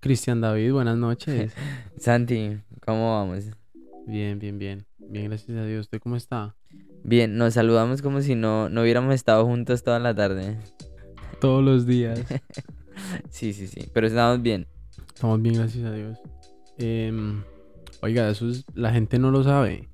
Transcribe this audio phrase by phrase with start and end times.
[0.00, 1.52] Cristian David, buenas noches.
[1.98, 3.50] Santi, ¿cómo vamos?
[4.06, 4.86] Bien, bien, bien.
[4.98, 5.86] Bien, gracias a Dios.
[5.86, 6.54] ¿Usted cómo está?
[7.02, 10.58] Bien, nos saludamos como si no, no hubiéramos estado juntos toda la tarde.
[11.40, 12.20] Todos los días.
[13.30, 14.66] sí, sí, sí, pero estamos bien.
[15.14, 16.18] Estamos bien, gracias a Dios.
[16.78, 17.42] Em,
[18.02, 19.88] oiga, eso es, la gente no lo sabe,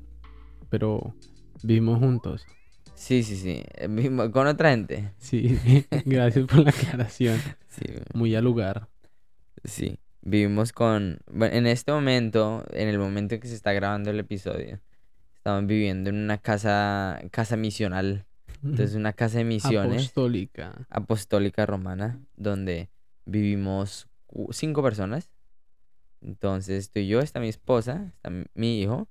[0.69, 1.15] pero
[1.63, 2.45] vivimos juntos.
[3.03, 3.65] Sí, sí, sí.
[3.89, 5.13] mismo- Con otra gente.
[5.19, 5.59] Sí,
[6.07, 7.37] gracias por la aclaración.
[7.69, 8.89] Sí, Muy al lugar.
[9.65, 9.99] sí.
[10.21, 11.19] Vivimos con...
[11.27, 14.79] Bueno, en este momento, en el momento en que se está grabando el episodio,
[15.35, 18.25] estamos viviendo en una casa, casa misional.
[18.63, 20.87] Entonces, una casa de misiones Apostólica.
[20.91, 22.89] apostólica romana, donde
[23.25, 24.07] vivimos
[24.51, 25.29] cinco personas.
[26.21, 29.09] Entonces, estoy yo, está mi esposa, está mi hijo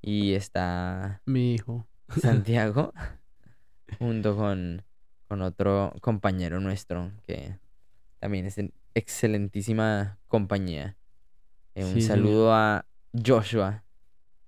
[0.00, 1.86] y está Mi hijo.
[2.22, 2.94] Santiago,
[3.98, 4.82] junto con,
[5.28, 7.58] con otro compañero nuestro que
[8.18, 10.96] también es en excelentísima compañía.
[11.74, 13.84] Eh, un Sí, saludo a Joshua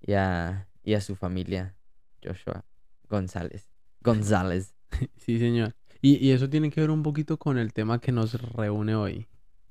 [0.00, 1.76] y a, y a su familia,
[2.22, 2.64] Joshua
[3.08, 3.70] González.
[4.00, 4.74] González.
[5.16, 5.74] Sí, señor.
[6.00, 9.28] Y, y eso tiene que ver un poquito con el tema que nos reúne hoy.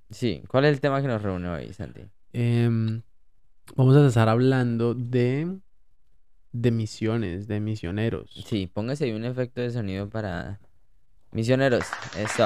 [0.10, 2.02] Sí, ¿cuál es el tema que nos reúne hoy, Santi?
[2.34, 3.02] Em,
[3.76, 5.60] vamos a estar hablando de,
[6.52, 8.32] de misiones, de misioneros.
[8.48, 10.60] Sí, póngase ahí un efecto de sonido para
[11.32, 11.84] misioneros.
[12.18, 12.44] Eso.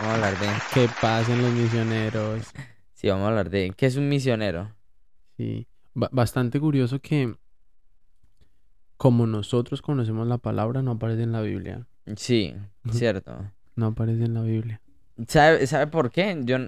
[0.00, 0.46] Vamos a hablar de.
[0.74, 2.46] ¿Qué pasen los misioneros?
[2.94, 3.72] Sí, vamos a hablar de.
[3.74, 4.74] ¿Qué es un misionero?
[5.38, 7.34] Sí, ba- bastante curioso que
[8.98, 11.86] como nosotros conocemos la palabra, no aparece en la Biblia.
[12.16, 12.54] Sí,
[12.92, 13.50] cierto.
[13.74, 14.82] No aparece en la Biblia.
[15.28, 16.38] ¿Sabe, sabe por qué?
[16.44, 16.58] Yo,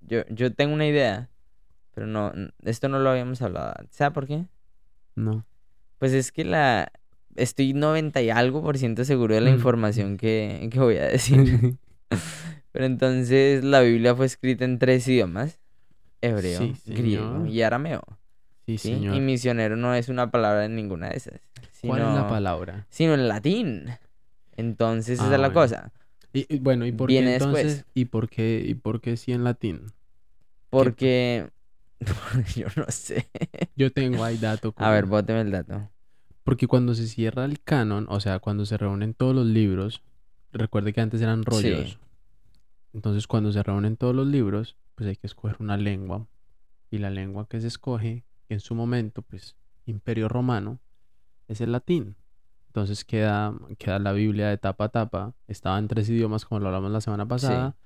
[0.00, 1.28] yo, yo tengo una idea,
[1.94, 3.74] pero no, esto no lo habíamos hablado.
[3.90, 4.46] ¿Sabe por qué?
[5.14, 5.44] No.
[6.00, 6.90] Pues es que la,
[7.36, 9.54] estoy 90 y algo por ciento seguro de la Mm.
[9.54, 11.78] información que, que voy a decir.
[12.72, 15.60] Pero entonces la Biblia fue escrita en tres idiomas.
[16.22, 18.02] Hebreo, Sí, griego y arameo.
[18.66, 18.94] Sí, ¿sí?
[18.94, 19.14] señor.
[19.14, 21.40] Y misionero no es una palabra en ninguna de esas.
[21.82, 22.86] ¿Cuál es la sino- palabra?
[22.90, 23.84] Sino en latín.
[24.56, 25.92] Entonces esa Ah, es la cosa.
[26.32, 27.84] Y, y bueno, ¿y por qué Viene después.
[27.94, 29.92] ¿Y por qué, y por qué sí en latín?
[30.70, 31.48] Porque...
[32.56, 33.30] Yo no sé.
[33.76, 34.74] Yo tengo ahí dato.
[34.76, 35.88] A ver, bóteme el dato.
[36.44, 40.02] Porque cuando se cierra el canon, o sea, cuando se reúnen todos los libros,
[40.52, 41.90] recuerde que antes eran rollos.
[41.90, 41.98] Sí.
[42.92, 46.26] Entonces, cuando se reúnen todos los libros, pues hay que escoger una lengua.
[46.90, 49.56] Y la lengua que se escoge, en su momento, pues,
[49.86, 50.80] Imperio Romano,
[51.46, 52.16] es el latín.
[52.68, 55.34] Entonces queda, queda la Biblia de tapa a tapa.
[55.48, 57.76] Estaba en tres idiomas, como lo hablamos la semana pasada.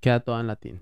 [0.00, 0.80] Queda toda en latín.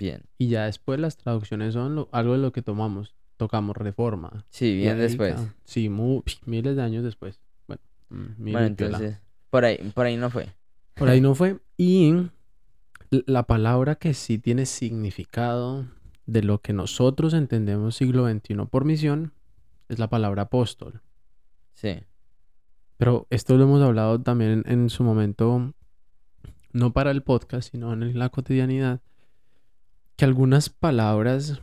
[0.00, 0.22] Bien.
[0.38, 3.14] Y ya después las traducciones son lo- algo de lo que tomamos.
[3.36, 4.44] Tocamos reforma.
[4.48, 5.36] Sí, bien ahí después.
[5.64, 7.38] Sí, miles de años después.
[7.68, 9.20] Bueno, mm, Bueno, entonces...
[9.50, 10.48] Por ahí, por ahí no fue.
[10.94, 11.58] Por ahí no fue.
[11.76, 12.14] Y
[13.10, 15.86] la palabra que sí tiene significado
[16.26, 19.32] de lo que nosotros entendemos siglo XXI por misión
[19.88, 21.00] es la palabra apóstol.
[21.74, 22.00] Sí.
[22.96, 25.74] Pero esto lo hemos hablado también en, en su momento,
[26.72, 29.00] no para el podcast, sino en la cotidianidad,
[30.20, 31.62] que algunas palabras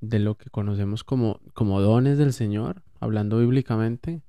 [0.00, 4.22] de lo que conocemos como, como dones del Señor, hablando bíblicamente,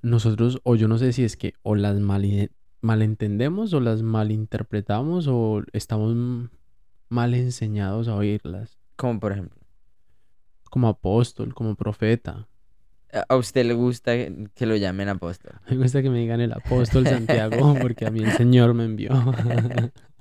[0.00, 5.26] nosotros, o yo no sé si es que o las mali- malentendemos o las malinterpretamos
[5.28, 6.48] o estamos
[7.10, 9.60] mal enseñados a oírlas, Como por ejemplo.
[10.70, 12.48] como apóstol, como profeta.
[13.12, 14.12] ¿A a usted le gusta
[14.54, 15.52] que lo llamen apóstol?
[15.70, 19.10] Me gusta que me digan el apóstol Santiago porque a mí el Señor me envió.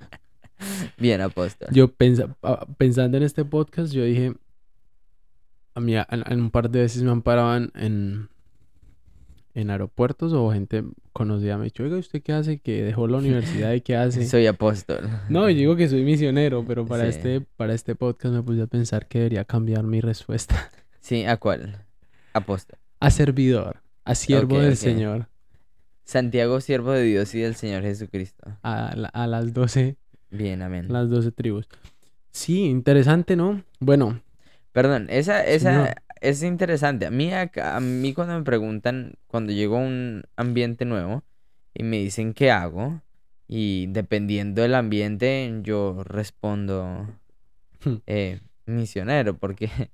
[1.04, 1.68] Bien, apóstol.
[1.74, 1.92] Yo
[2.44, 4.34] ah, pensando en este podcast, yo dije,
[5.76, 8.30] a mí a- un par de veces me amparaban en,
[9.54, 12.60] en aeropuertos o gente conocida me ha dicho, oiga, ¿usted qué hace?
[12.60, 14.26] Que dejó la universidad y qué hace?
[14.30, 15.10] Soy apóstol.
[15.28, 17.10] No, yo digo que soy misionero, pero para Sí.
[17.18, 20.72] este, para este podcast me puse a pensar que debería cambiar mi respuesta.
[21.02, 21.84] Sí, ¿a cuál?
[22.32, 22.80] Apóstol.
[23.02, 24.78] A servidor, a siervo del.
[24.78, 25.28] Señor,
[26.06, 28.58] Santiago, siervo de Dios y del Señor Jesucristo.
[28.62, 29.98] a las 12,
[30.34, 30.88] Bien, amén.
[30.90, 31.68] las 12 tribus.
[32.32, 33.64] Sí, interesante, ¿no?
[33.80, 34.22] Bueno,
[34.74, 37.06] Perdón, esa, esa es interesante.
[37.06, 41.22] A mí, a mí cuando me preguntan, cuando llego a un ambiente nuevo
[41.76, 43.02] y me dicen qué hago,
[43.48, 47.08] y dependiendo del ambiente, yo respondo
[47.86, 47.98] Hmm.
[48.08, 49.70] eh, misionero, porque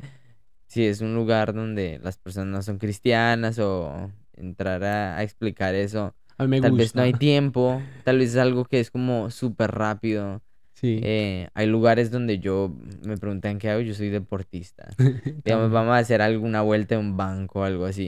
[0.68, 5.76] si es un lugar donde las personas no son cristianas o entrar a, a explicar
[5.76, 6.84] eso, a mí me tal gusta.
[6.84, 10.42] vez no hay tiempo, tal vez es algo que es como súper rápido.
[10.74, 11.00] Sí.
[11.04, 12.74] Eh, hay lugares donde yo
[13.06, 14.88] me preguntan qué hago, yo soy deportista.
[15.46, 18.08] Digamos, vamos a hacer alguna vuelta en un banco o algo así.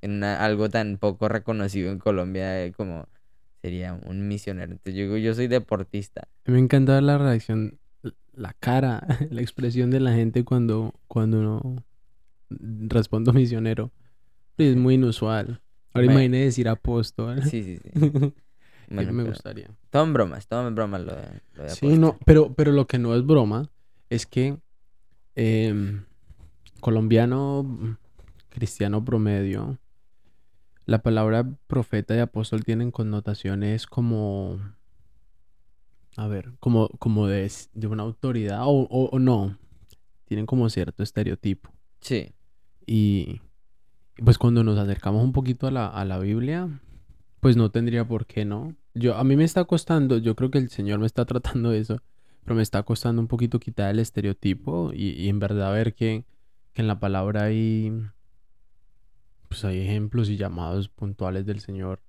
[0.00, 3.06] En una- algo tan poco reconocido en Colombia eh, como
[3.62, 4.72] sería un misionero.
[4.72, 6.28] Entonces yo digo, yo soy deportista.
[6.44, 7.78] Me encanta la reacción,
[8.34, 11.84] la cara, la expresión de la gente cuando, cuando uno
[12.50, 13.90] respondo misionero.
[14.58, 15.60] Es muy inusual.
[15.94, 17.42] Ahora Me- imaginé decir apóstol.
[17.42, 17.90] Sí, sí, sí.
[18.88, 19.70] Bueno, me pero gustaría.
[19.90, 22.86] Todo en bromas, todo en bromas lo de, lo de Sí, no, pero, pero lo
[22.86, 23.70] que no es broma
[24.10, 24.58] es que
[25.36, 26.04] em,
[26.80, 27.98] colombiano
[28.50, 29.78] cristiano promedio,
[30.86, 34.60] la palabra profeta y apóstol tienen connotaciones como,
[36.16, 39.58] a ver, como, como de, de una autoridad o, o- o no,
[40.26, 41.72] tienen como cierto estereotipo.
[42.00, 42.34] Sí,
[42.86, 43.40] y
[44.22, 46.68] pues cuando nos acercamos un poquito a la, a la Biblia,
[47.40, 48.74] pues no tendría por qué, ¿no?
[48.94, 51.80] Yo, a mí me está costando, yo creo que el Señor me está tratando de
[51.80, 52.00] eso,
[52.44, 56.24] pero me está costando un poquito quitar el estereotipo y, y en verdad ver que,
[56.72, 57.92] que en la palabra hay,
[59.48, 62.00] pues hay ejemplos y llamados puntuales del Señor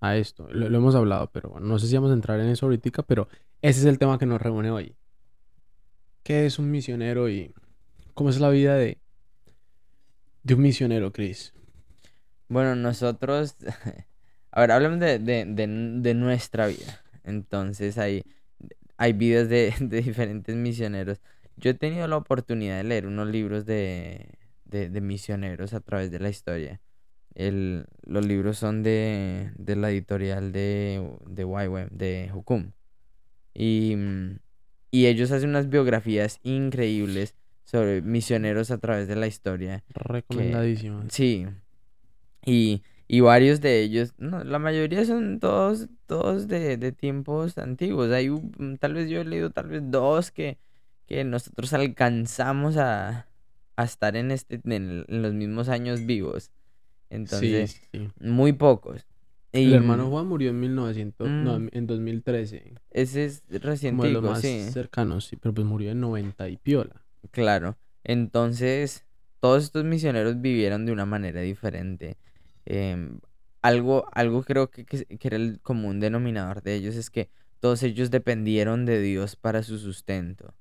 [0.00, 0.48] a esto.
[0.50, 3.28] Lo, hemos hablado, pero no sé si vamos a entrar en eso ahorita, pero
[3.62, 4.94] ese es el tema que nos reúne hoy.
[6.22, 7.54] ¿Qué es un misionero y
[8.14, 8.98] cómo es la vida de,
[10.44, 11.52] de un misionero, Chris?
[12.48, 13.56] Bueno, nosotros,
[14.52, 17.02] a ver, hablemos de, de, de, nuestra vida.
[17.24, 18.22] Entonces hay,
[18.96, 21.20] hay vidas de, diferentes misioneros.
[21.56, 24.28] Yo he tenido la oportunidad de leer unos libros de,
[25.02, 26.80] misioneros a través de la historia.
[27.34, 32.72] El, los libros son de, la editorial de, de YWAM, de Hukum.
[33.54, 33.96] Y,
[34.90, 39.82] y ellos hacen unas biografías increíbles sobre misioneros a través de la historia.
[39.88, 41.02] Recomendadísimo.
[41.08, 41.46] Sí.
[42.46, 48.10] Y, y varios de ellos, no, la mayoría son todos, todos de, de tiempos antiguos.
[48.10, 50.58] Hay un- tal vez yo he leído tal vez dos que,
[51.06, 53.28] que nosotros alcanzamos a,
[53.76, 56.50] a estar en este, en, los mismos años vivos.
[57.10, 58.10] Entonces, sí, sí.
[58.20, 59.06] muy pocos.
[59.52, 61.68] El Y, hermano mm, Juan murió en 1900, no, Mm.
[61.72, 62.74] en 2013.
[62.90, 64.64] Ese es Como de los recientico, más sí.
[64.70, 67.03] cercanos, sí, pero pues murió en 90 y piola.
[67.30, 67.76] Claro.
[68.04, 69.04] Entonces,
[69.40, 72.16] todos estos misioneros vivieron de una manera diferente.
[72.66, 73.20] Em,
[73.62, 77.30] algo, algo creo que, que, que era el común denominador de ellos es que
[77.60, 80.54] todos ellos dependieron de Dios para su sustento.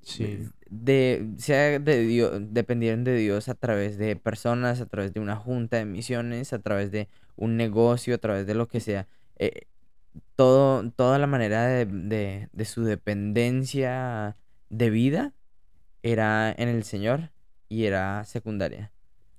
[0.00, 0.48] Sí.
[0.68, 5.36] De, sea de Dios, dependieron de Dios a través de personas, a través de una
[5.36, 9.06] junta de misiones, a través de un negocio, a través de lo que sea.
[9.36, 9.66] Eh,
[10.36, 14.36] todo, toda la manera de, de, de su dependencia
[14.68, 15.34] de vida
[16.02, 17.30] era en el Señor
[17.68, 18.92] y era secundaria.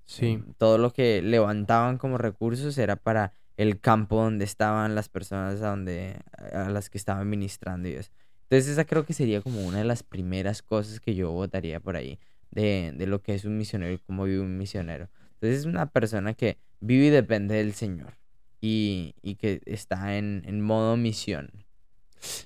[0.05, 0.25] Sí.
[0.25, 5.61] Eh, Todo lo que levantaban como recursos era para el campo donde estaban las personas
[5.61, 6.17] a, donde,
[6.53, 8.11] a las que estaban ministrando y eso.
[8.43, 11.95] Entonces esa creo que sería como una de las primeras cosas que yo votaría por
[11.95, 12.19] ahí
[12.51, 15.09] de, de lo que es un misionero y cómo vive un misionero.
[15.35, 18.17] Entonces es una persona que vive y depende del Señor
[18.61, 21.65] y, y que está en, en modo misión.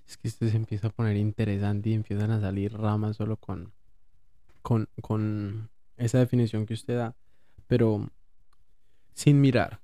[0.08, 3.74] Es que esto se empieza a poner interesante y empiezan a salir ramas solo con,
[4.68, 7.16] con, con esa definición que usted da,
[7.68, 8.12] pero
[9.14, 9.80] sin mirar,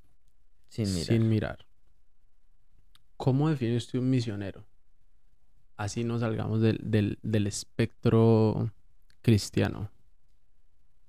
[0.68, 1.06] Sin mirar.
[1.06, 1.66] sin mirar.
[3.16, 4.66] ¿Cómo define usted un misionero?
[5.78, 8.74] Así nos salgamos del, del, del espectro
[9.22, 9.90] cristiano.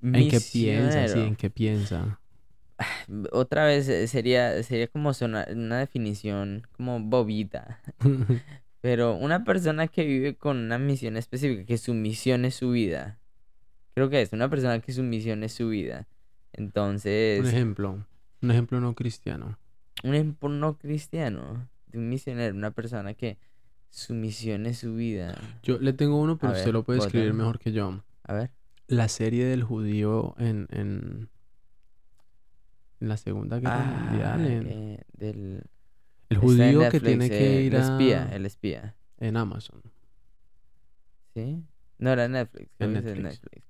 [0.00, 0.93] ¿En qué piensa?
[0.93, 1.25] Sí, Misionero.
[1.26, 2.21] ¿en qué piensa?
[3.32, 7.82] Otra vez eh, sería, sería como sonar una definición como bobita.
[8.81, 13.19] Pero una persona que vive con una misión específica, que su misión es su vida.
[13.94, 16.06] Creo que es una persona que su misión es su vida.
[16.56, 18.04] Un Entonces, ejemplo,
[18.42, 19.58] un ejemplo no cristiano.
[20.02, 23.38] un ejemplo no cristiano de un misionero, una persona que
[23.90, 25.36] su misión es su vida.
[25.62, 28.02] Yo le tengo uno, pero A usted ver, lo puede escribir mejor que yo.
[28.24, 28.50] A ver.
[28.88, 31.30] La serie del judío en, en,
[33.00, 34.46] en la Segunda Guerra Ah, Mundial.
[34.46, 35.62] en- eh, del...
[36.28, 37.84] el judío que tiene que eh, ir El a...
[37.92, 38.96] espía, el espía.
[39.18, 39.80] En Amazon.
[41.34, 41.62] ¿Sí?
[41.98, 43.22] No era Netflix, en Netflix.
[43.22, 43.64] Netflix.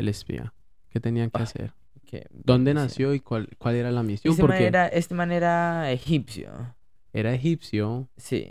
[0.00, 0.52] El espía.
[0.88, 1.72] ¿Qué tenía que Ah, hacer?
[2.06, 4.32] Qué ¿Dónde nació y cuál, cuál era la misión?
[4.32, 6.74] Este man era, este man era egipcio.
[7.12, 8.50] era egipcio Sí.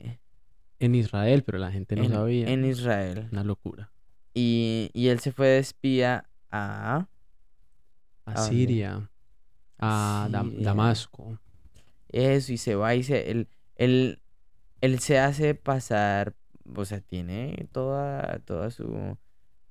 [0.80, 2.48] en Israel, pero la gente no en, sabía.
[2.50, 3.28] en Israel.
[3.32, 3.92] Una locura.
[4.34, 7.08] Y, y él se fue de espía a...
[8.26, 8.38] A ¿A?
[8.48, 9.10] Siria.
[9.80, 10.64] A Siria.
[10.64, 11.40] Damasco.
[12.10, 13.32] Eso, y se va y se...
[13.32, 14.22] Él, él,
[14.82, 16.36] él se hace pasar...
[16.76, 19.18] O sea, tiene toda, toda su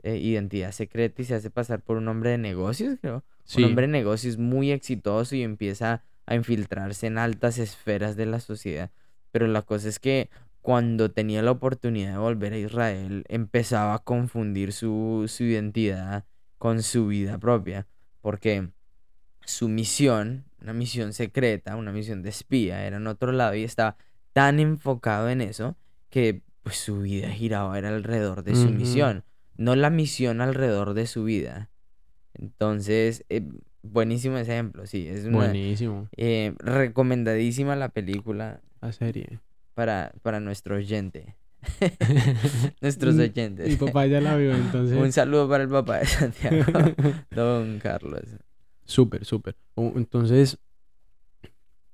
[0.03, 3.25] eh, identidad secreta y se hace pasar por un hombre de negocios, creo.
[3.45, 3.63] Sí.
[3.63, 8.41] Un hombre de negocios muy exitoso y empieza a infiltrarse en altas esferas de la
[8.41, 8.91] sociedad.
[9.33, 13.99] Pero la cosa es que cuando tenía la oportunidad de volver a Israel, empezaba a
[14.01, 16.25] confundir su, su identidad
[16.59, 17.87] con su vida propia.
[18.21, 18.69] Porque
[19.45, 23.97] su misión, una misión secreta, una misión de espía, era en otro lado y estaba
[24.35, 25.77] tan enfocado en eso
[26.11, 29.25] que pues su vida giraba era alrededor de su misión,
[29.59, 31.69] no la misión alrededor de su vida.
[32.33, 33.43] Entonces, eh,
[33.83, 36.09] buenísimo ejemplo, sí, es buenísimo.
[36.17, 38.63] Eh, recomendadísima la película.
[38.81, 39.41] La serie.
[39.75, 41.37] Para, para nuestro oyente.
[42.81, 43.69] Nuestros oyentes.
[43.69, 44.97] Mi papá ya la vio, entonces.
[45.03, 46.65] Un saludo para el papá de Santiago,
[47.31, 48.23] don Carlos.
[48.85, 49.57] Súper, súper.
[49.77, 50.59] Entonces,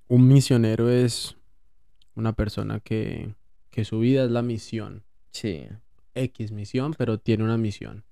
[0.06, 1.36] un misionero es
[2.14, 3.34] una persona que,
[3.70, 5.02] que su vida es la misión.
[5.32, 5.66] Sí.
[6.14, 8.04] X misión, pero tiene una misión.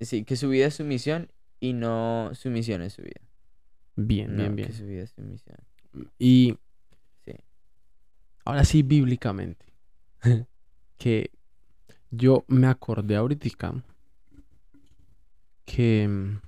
[0.00, 1.30] Sí, que su vida es su misión
[1.60, 3.20] y no su misión es su vida.
[3.96, 4.68] Bien, No, bien, bien.
[4.68, 5.56] que su vida es su misión.
[6.18, 6.56] Y
[7.24, 7.32] Sí.
[8.44, 9.66] ahora sí, bíblicamente,
[10.98, 11.30] que
[12.10, 13.48] yo me acordé ahorita
[15.64, 16.40] que mm,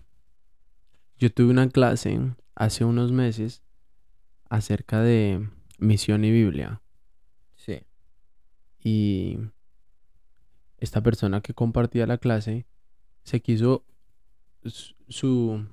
[1.18, 2.18] yo tuve una clase
[2.54, 3.62] hace unos meses
[4.48, 5.48] acerca de
[5.78, 6.82] misión y Biblia.
[7.54, 7.80] Sí.
[8.82, 9.38] Y
[10.78, 12.66] esta persona que compartía la clase
[13.23, 13.85] se quiso
[15.09, 15.64] su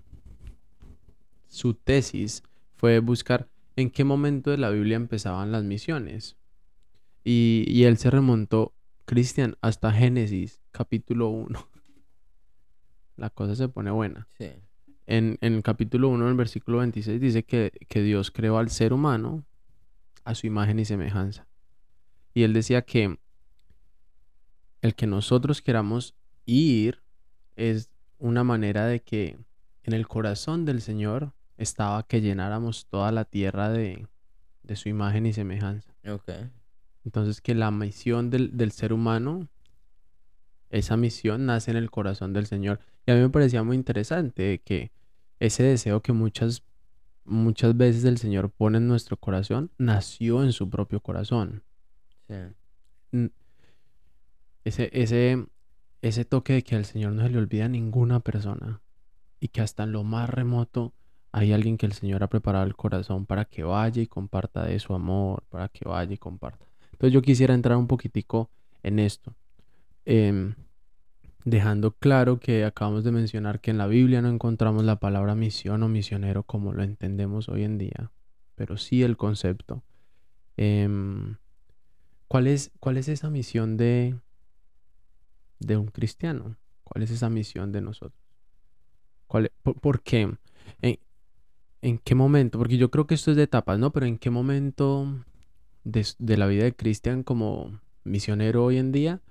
[1.53, 2.41] su tesis
[2.75, 6.35] fue buscar en qué momento de la Biblia empezaban las misiones.
[7.23, 8.73] Y, y él se remontó,
[9.05, 11.67] Cristian, hasta Génesis, capítulo 1.
[13.17, 14.27] La cosa se pone buena.
[14.37, 14.51] Sí.
[15.05, 18.69] En, en el capítulo 1, en el versículo 26, dice que, que Dios creó al
[18.69, 19.45] ser humano
[20.23, 21.47] a su imagen y semejanza.
[22.33, 23.19] Y él decía que
[24.83, 26.13] el que nosotros queramos
[26.45, 27.01] ir
[27.55, 29.39] es una manera de que
[29.83, 34.07] en el corazón del Señor estaba que llenáramos toda la tierra de,
[34.61, 35.95] de su imagen y semejanza.
[36.05, 36.29] Ok.
[37.05, 39.47] Entonces que la misión del, del ser humano,
[40.69, 42.81] esa misión nace en el corazón del Señor.
[43.05, 44.91] Y a mí me parecía muy interesante que
[45.39, 46.61] ese deseo que muchas,
[47.23, 51.63] muchas veces el Señor pone en nuestro corazón, nació en su propio corazón.
[52.27, 53.29] Sí.
[54.63, 55.45] Ese, ese,
[56.01, 58.81] ese toque de que al Señor no se le olvida a ninguna persona
[59.39, 60.93] y que hasta en lo más remoto
[61.33, 64.79] hay alguien que el Señor ha preparado el corazón para que vaya y comparta de
[64.79, 66.65] su amor, para que vaya y comparta.
[66.91, 68.51] Entonces yo quisiera entrar un poquitico
[68.83, 69.35] en esto,
[70.05, 70.53] em,
[71.43, 75.81] dejando claro que acabamos de mencionar que en la Biblia no encontramos la palabra misión
[75.83, 78.11] o misionero como lo entendemos hoy en día,
[78.55, 79.83] pero sí el concepto.
[80.55, 81.37] Em,
[82.27, 84.15] ¿cuál es, cuál es esa misión de,
[85.59, 86.57] de un cristiano?
[86.83, 88.19] ¿Cuál es esa misión de nosotros?
[89.27, 90.37] ¿Cuál e- por, por qué?
[90.81, 90.99] ¿En,
[91.81, 92.57] en qué momento?
[92.59, 93.91] Porque yo creo que esto es de etapas, ¿no?
[93.91, 95.25] Pero ¿en qué momento
[95.83, 99.21] de, de la vida de Cristian como misionero hoy en día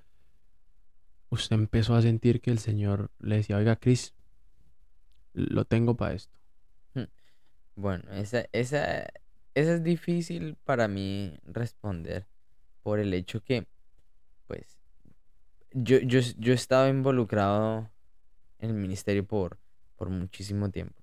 [1.29, 4.13] usted empezó a sentir que el Señor le decía, oiga, Cris,
[5.33, 6.33] lo tengo para esto?
[7.75, 9.03] Bueno, esa, esa,
[9.55, 12.27] esa es difícil para mí responder
[12.83, 13.67] por el hecho que,
[14.47, 14.82] pues,
[15.73, 17.89] yo, yo, yo he estado involucrado
[18.59, 19.59] en el ministerio por,
[19.95, 20.95] por muchísimo tiempo.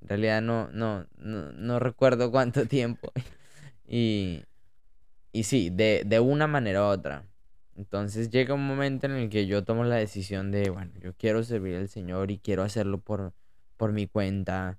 [0.00, 3.12] En realidad no, no, no, no recuerdo cuánto tiempo.
[3.86, 4.44] Y,
[5.32, 7.26] y sí, de, de una manera u otra.
[7.74, 11.42] Entonces llega un momento en el que yo tomo la decisión de, bueno, yo quiero
[11.42, 13.32] servir al Señor y quiero hacerlo por,
[13.76, 14.78] por mi cuenta.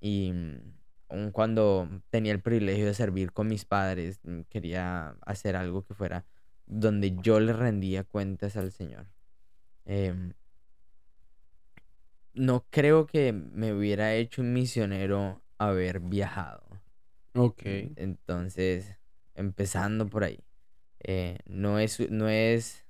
[0.00, 0.74] Y mm,
[1.10, 5.94] aun cuando tenía el privilegio de servir con mis padres, mm, quería hacer algo que
[5.94, 6.24] fuera
[6.72, 9.06] donde yo le rendía cuentas al Señor.
[9.84, 10.34] Em,
[12.34, 16.64] no creo que me hubiera hecho un misionero haber viajado.
[17.34, 17.62] Ok.
[17.96, 18.98] Entonces,
[19.34, 20.44] empezando por ahí.
[21.00, 22.86] eh, no es, no es,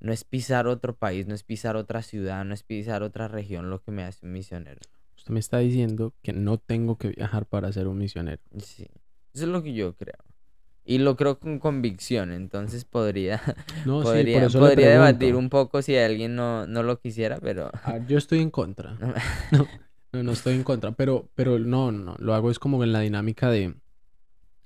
[0.00, 3.70] no es pisar otro país, no es pisar otra ciudad, no es pisar otra región
[3.70, 4.80] lo que me hace un misionero.
[5.16, 8.42] Usted me está diciendo que no tengo que viajar para ser un misionero.
[8.58, 8.84] Sí,
[9.32, 10.18] eso es lo que yo creo.
[10.86, 13.40] Y lo creo con convicción, entonces podría,
[13.86, 17.38] No, sí, por podría, eso podría debatir un poco si alguien no, no lo quisiera,
[17.40, 18.96] pero Ah, yo estoy en contra.
[19.52, 19.66] No,
[20.12, 23.00] no, no estoy en contra, pero, pero no, no, lo hago es como en la
[23.00, 23.74] dinámica de,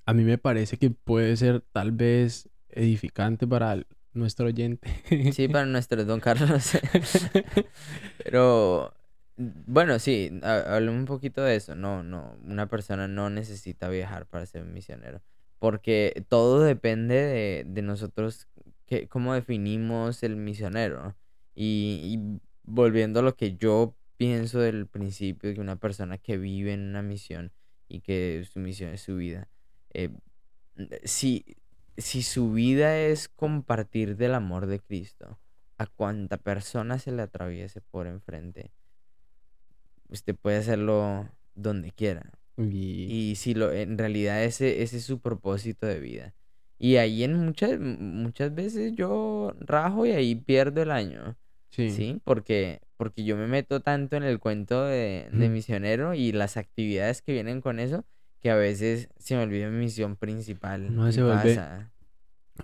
[0.07, 4.89] a mí me parece que puede ser tal vez edificante para el- nuestro oyente.
[5.33, 6.73] sí, para nuestro don Carlos.
[8.25, 8.93] Pero
[9.37, 11.75] bueno, sí, ha- hablemos un poquito de eso.
[11.75, 15.23] No, no, una persona no necesita viajar para ser un misionero,
[15.59, 18.49] porque todo depende de, de nosotros,
[18.87, 21.17] que, cómo definimos el misionero.
[21.55, 26.73] Y, y volviendo a lo que yo pienso del principio, que una persona que vive
[26.75, 27.53] en una misión
[27.89, 29.49] y que su misión es su vida,
[29.95, 30.11] eh,
[31.05, 31.57] si,
[31.97, 35.39] si su vida es compartir del amor de Cristo,
[35.79, 38.73] a cuanta persona se le atraviese por enfrente,
[40.09, 42.31] usted puede hacerlo donde quiera.
[42.59, 46.35] Y Y si lo, en realidad ese, ese es su propósito de vida.
[46.79, 51.37] Y ahí en muchas, muchas veces yo rajo y ahí pierdo el año.
[51.71, 51.91] Sí.
[51.91, 57.23] Sí, porque, porque yo me meto tanto en el cuento de, misionero y las actividades
[57.23, 58.05] que vienen con eso,
[58.41, 60.95] que a veces se me olvida mi misión principal.
[60.95, 61.93] No se vuelve, pasa,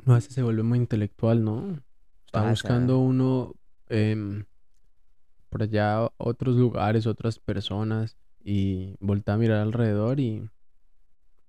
[0.05, 1.81] no, se vuelve muy intelectual, ¿no?
[2.27, 3.55] Está buscando uno
[3.89, 4.45] em,
[5.51, 10.49] por allá otros lugares, otras personas y voltea a mirar alrededor y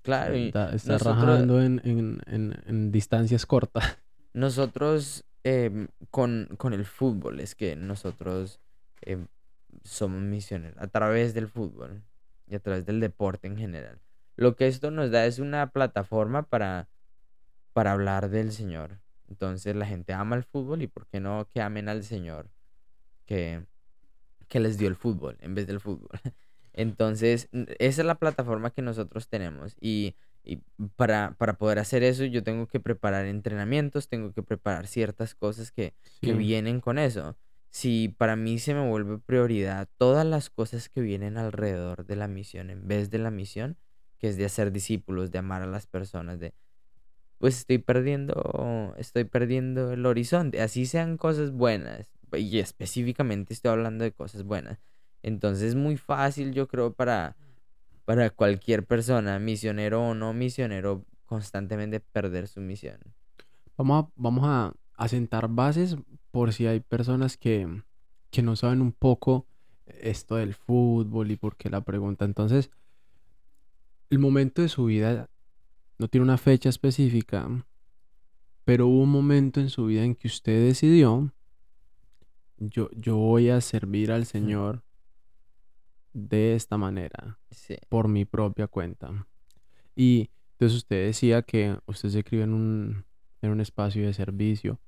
[0.01, 3.97] Claro, y está, está nosotros, rajando en, en, en, en distancias cortas.
[4.33, 8.59] nosotros em, con, con el fútbol, es que nosotros
[9.01, 9.27] em,
[9.83, 12.03] somos misioneros a través del fútbol
[12.47, 13.99] y a través del deporte en general.
[14.35, 16.87] Lo que esto nos da es una plataforma para,
[17.73, 18.99] para hablar del Señor.
[19.27, 22.51] Entonces la gente ama el fútbol y ¿por qué no que amen al Señor
[23.25, 23.65] que,
[24.47, 26.11] que les dio el fútbol en vez del fútbol?
[26.75, 27.47] Entonces,
[27.79, 30.57] esa es la plataforma que nosotros tenemos y, y
[30.97, 35.71] para, para poder hacer eso yo tengo que preparar entrenamientos, tengo que preparar ciertas cosas
[35.71, 37.37] que, que vienen con eso.
[37.69, 42.27] Si para mí se me vuelve prioridad todas las cosas que vienen alrededor de la
[42.27, 43.77] misión en vez de la misión,
[44.19, 46.53] que es de hacer discípulos, de amar a las personas, de
[47.37, 50.61] pues estoy perdiendo, estoy perdiendo el horizonte.
[50.61, 52.07] Así sean cosas buenas.
[52.33, 54.79] Y específicamente estoy hablando de cosas buenas.
[55.25, 57.35] Entonces es muy fácil, yo creo, para,
[58.05, 62.99] para cualquier persona, misionero o no misionero, constantemente perder su misión.
[63.75, 65.97] vamos a, vamos a, a sentar bases
[66.29, 67.81] por si hay personas que,
[68.29, 69.47] que no saben un poco
[69.87, 72.23] esto del fútbol y por qué la pregunta.
[72.23, 72.69] Entonces,
[74.11, 75.27] el momento de su vida
[75.97, 77.49] no tiene una fecha específica,
[78.63, 81.33] pero hubo un momento en su vida en que usted decidió,
[82.59, 84.84] yo, yo voy a servir al Señor
[86.15, 89.27] de esta manera, Sí, por mi propia cuenta.
[89.95, 93.05] Y entonces usted decía que usted se escribe en un,
[93.41, 94.79] en un espacio de servicio.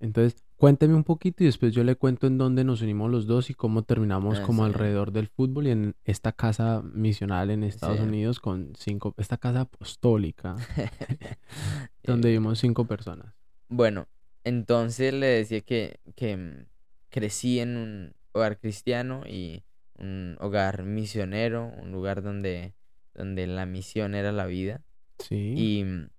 [0.00, 3.50] Entonces, cuénteme un poquito y después yo le cuento en dónde nos unimos los dos
[3.50, 8.00] y cómo terminamos ah, como alrededor del fútbol y en esta casa misional en Estados
[8.00, 8.04] sí.
[8.04, 10.56] Unidos con cinco, esta casa apostólica,
[12.06, 13.34] donde Eh, vivimos cinco personas.
[13.68, 14.08] Bueno,
[14.44, 16.66] entonces le decía que, que mm,
[17.10, 19.64] crecí en un hogar cristiano y
[19.98, 22.74] un hogar misionero, un lugar donde,
[23.14, 24.82] donde la misión era la vida.
[25.18, 26.10] Sí, Y mm,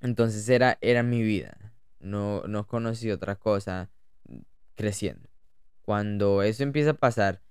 [0.00, 1.74] entonces era, era mi vida.
[2.00, 3.90] No, no conocí otra cosa
[4.28, 4.38] mm,
[4.74, 5.28] creciendo.
[5.82, 7.42] Cuando eso empieza a pasar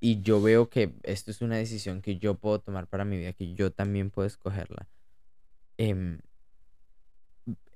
[0.00, 3.32] y yo veo que esto es una decisión que yo puedo tomar para mi vida,
[3.32, 4.88] que yo también puedo escogerla,
[5.78, 6.20] em,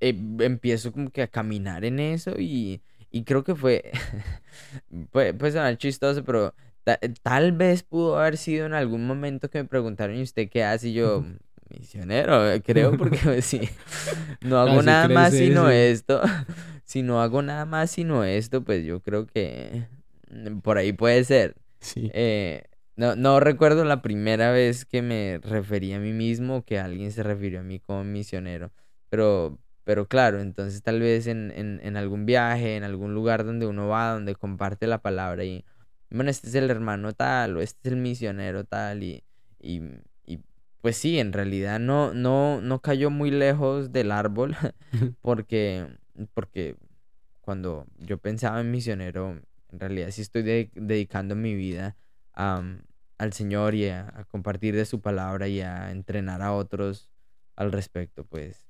[0.01, 3.91] eh, empiezo como que a caminar en eso y, y creo que fue,
[5.11, 6.55] puede, puede sonar chistoso, pero
[6.97, 10.65] ta- tal vez pudo haber sido en algún momento que me preguntaron, ¿y usted qué
[10.65, 10.89] hace?
[10.89, 11.25] Y yo,
[11.71, 13.61] misionero, eh, creo, porque pues, sí,
[14.43, 16.21] no hago nada más sino esto,
[16.85, 19.87] si no hago nada más sino esto, pues yo creo que
[20.31, 21.57] mm, por ahí puede ser.
[21.81, 22.65] Sí, Eh,
[22.97, 27.13] no, no recuerdo la primera vez que me referí a mí mismo o que alguien
[27.13, 28.73] se refirió a mí como misionero,
[29.11, 33.67] pero, pero claro, entonces tal vez en, en, en algún viaje, en algún lugar donde
[33.67, 35.65] uno va, donde comparte la palabra y,
[36.11, 39.23] bueno, este es el hermano tal o este es el misionero tal y,
[39.61, 39.83] y,
[40.27, 40.41] y
[40.81, 44.57] pues sí, en realidad no, no, no cayó muy lejos del árbol
[45.21, 45.87] porque,
[46.35, 46.77] porque
[47.41, 49.41] cuando yo pensaba en misionero,
[49.71, 51.97] en realidad sí estoy de- dedicando mi vida
[52.35, 52.63] a,
[53.19, 57.11] al Señor y a, a compartir de su palabra y a entrenar a otros
[57.57, 58.69] al respecto, pues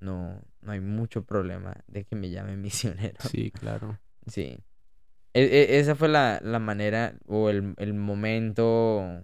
[0.00, 3.18] no, no hay mucho problema de que me llame misionero.
[3.20, 3.98] sí, claro.
[4.26, 4.58] Sí.
[5.34, 9.22] E- e- esa fue la, la manera o el, el momento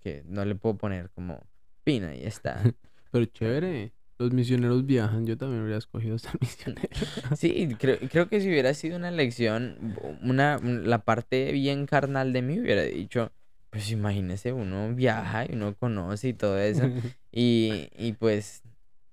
[0.00, 1.40] que no le puedo poner como
[1.84, 2.62] pina y está.
[3.12, 6.88] Pero chévere, los misioneros viajan, yo también hubiera escogido ser misionero.
[7.36, 12.32] Sí, creo, creo que si hubiera sido una elección, una, un- la parte bien carnal
[12.32, 13.32] de mí hubiera dicho,
[13.70, 16.88] pues imagínese, uno viaja y uno conoce y todo eso,
[17.32, 18.62] y, y pues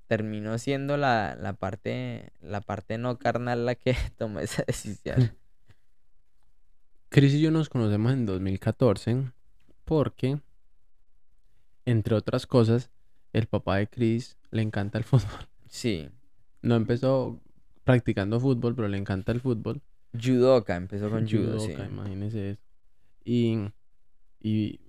[0.07, 5.37] terminó siendo la, la parte, la parte no carnal la que tomó esa decisión.
[7.13, 9.31] Chris y yo nos conocemos en 2014
[9.85, 10.39] porque,
[11.85, 12.89] entre otras cosas,
[13.33, 15.47] el papá de Chris le encanta el fútbol.
[15.67, 16.09] Sí,
[16.63, 17.39] No empezó
[17.83, 19.81] practicando fútbol, pero le encanta el fútbol.
[20.19, 21.73] judoka, empezó con judo, sí.
[21.73, 22.61] Imagínese eso.
[23.23, 23.59] Y,
[24.41, 24.79] y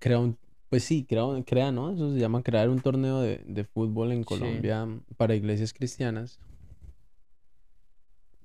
[0.00, 0.36] crea un,
[0.68, 1.92] pues sí, crea, crea, ¿no?
[1.92, 4.24] Eso se llama crear un torneo de, de fútbol en Sí.
[4.24, 4.84] Colombia
[5.16, 6.40] para iglesias cristianas.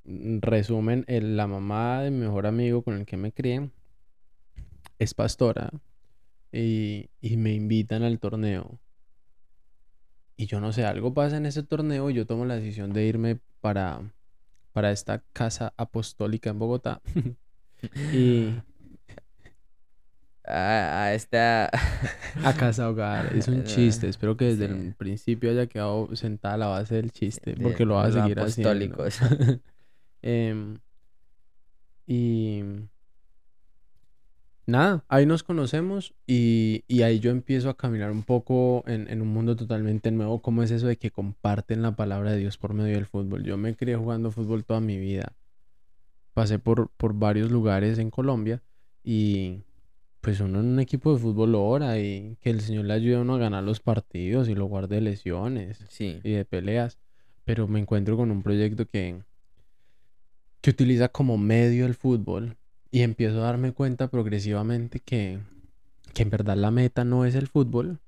[0.05, 3.69] En Resumen, el- la mamá de mi mejor amigo con el que me crié
[4.99, 5.69] es pastora
[6.51, 8.79] y, y me invitan al torneo.
[10.35, 13.05] y yo no sé, algo pasa en ese torneo y yo tomo la decisión de
[13.05, 14.01] irme para,
[14.73, 17.01] para esta casa apostólica en Bogotá.
[18.13, 18.53] y...
[20.45, 21.69] A, esta...
[22.43, 23.33] a casa hogar.
[23.37, 24.09] Es un chiste.
[24.09, 27.55] Espero que desde el principio haya quedado sentada la base del chiste.
[27.61, 28.97] porque lo va a seguir haciendo.
[30.23, 30.77] Eh,
[32.07, 32.63] y
[34.65, 39.55] nada, ahí nos conocemos y, ahí yo empiezo a caminar un poco en, un mundo
[39.55, 40.41] totalmente nuevo.
[40.41, 43.43] ¿Cómo es eso de que comparten la palabra de Dios por medio del fútbol?
[43.43, 45.33] Yo me crié jugando fútbol toda mi vida.
[46.33, 48.61] Pasé por, por varios lugares en Colombia
[49.03, 49.63] y
[50.21, 53.17] pues uno en un equipo de fútbol lo ora y que el Señor le ayude
[53.17, 56.97] a uno a ganar los partidos y lo guarde de lesiones y de peleas.
[57.43, 59.21] Pero me encuentro con un proyecto que,
[60.63, 62.55] que utiliza como medio el fútbol
[62.89, 65.41] y empiezo a darme cuenta progresivamente que,
[66.13, 67.99] que en verdad la meta no es el fútbol,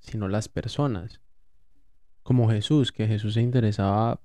[0.00, 1.22] sino las personas.
[2.22, 4.20] Como Jesús, que Jesús se interesaba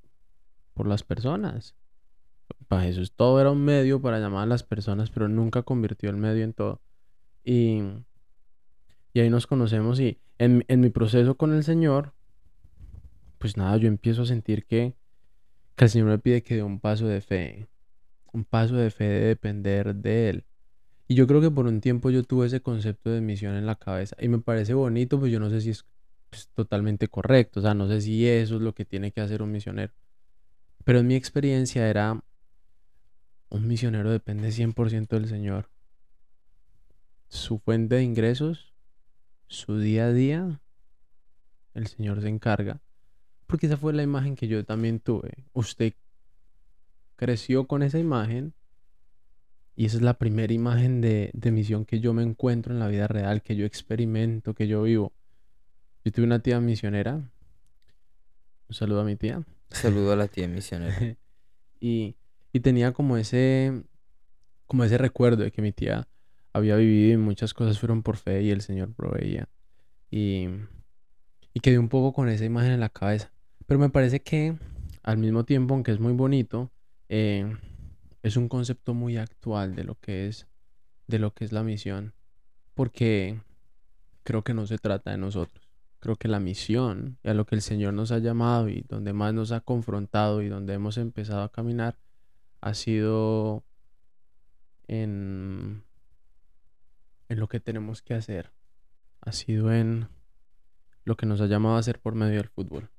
[0.73, 1.75] por las personas.
[2.67, 6.17] Para Jesús todo era un medio para llamar a las personas, pero nunca convirtió el
[6.17, 6.81] medio en todo.
[7.45, 7.83] Y,
[9.13, 12.11] y ahí nos conocemos y en, en mi proceso con el Señor,
[13.37, 14.98] pues nada, yo empiezo a sentir que,
[15.79, 17.69] que el Señor me pide que dé un paso de fe
[18.33, 20.45] un paso de fe de depender de Él.
[21.07, 23.75] Y yo creo que por un tiempo yo tuve ese concepto de misión en la
[23.75, 25.85] cabeza y me parece bonito, pues yo no sé si es
[26.29, 29.41] pues, totalmente correcto, o sea, no sé si eso es lo que tiene que hacer
[29.41, 29.93] un misionero.
[30.83, 32.23] Pero en mi experiencia era,
[33.49, 35.69] un misionero depende 100% del Señor.
[37.29, 38.73] Su fuente de ingresos,
[39.47, 40.61] su día a día,
[41.73, 42.81] el Señor se encarga.
[43.49, 45.33] Porque esa fue la imagen que yo también tuve.
[45.53, 45.93] Usted
[47.15, 48.53] creció con esa imagen
[49.75, 53.07] y esa es la primera imagen de, misión que yo me encuentro en la vida
[53.07, 55.13] real, que yo experimento, que yo vivo.
[56.05, 57.15] Yo tuve una tía misionera.
[57.15, 59.41] Un saludo a mi tía.
[59.71, 61.17] Saludo a la tía misionera.
[61.79, 62.17] y,
[62.53, 63.81] y tenía como ese,
[64.67, 66.07] como ese recuerdo de que mi tía
[66.53, 69.49] había vivido y muchas cosas fueron por fe y el Señor proveía.
[70.11, 70.49] Y,
[71.51, 73.31] y quedé un poco con esa imagen en la cabeza.
[73.69, 74.57] Pero me parece que
[75.03, 76.71] al mismo tiempo, aunque es muy bonito,
[77.07, 77.55] eh,
[78.23, 80.47] es un concepto muy actual de lo que es
[81.05, 82.15] de lo que es la misión
[82.73, 83.39] porque
[84.23, 85.69] creo que no se trata de nosotros.
[85.99, 89.13] Creo que la misión y a lo que el Señor nos ha llamado y donde
[89.13, 91.99] más nos ha confrontado y donde hemos empezado a caminar
[92.61, 93.63] ha sido
[94.87, 95.83] en
[97.27, 98.51] en lo que tenemos que hacer.
[99.21, 100.07] Ha sido en
[101.05, 102.89] lo que nos ha llamado a hacer por medio del fútbol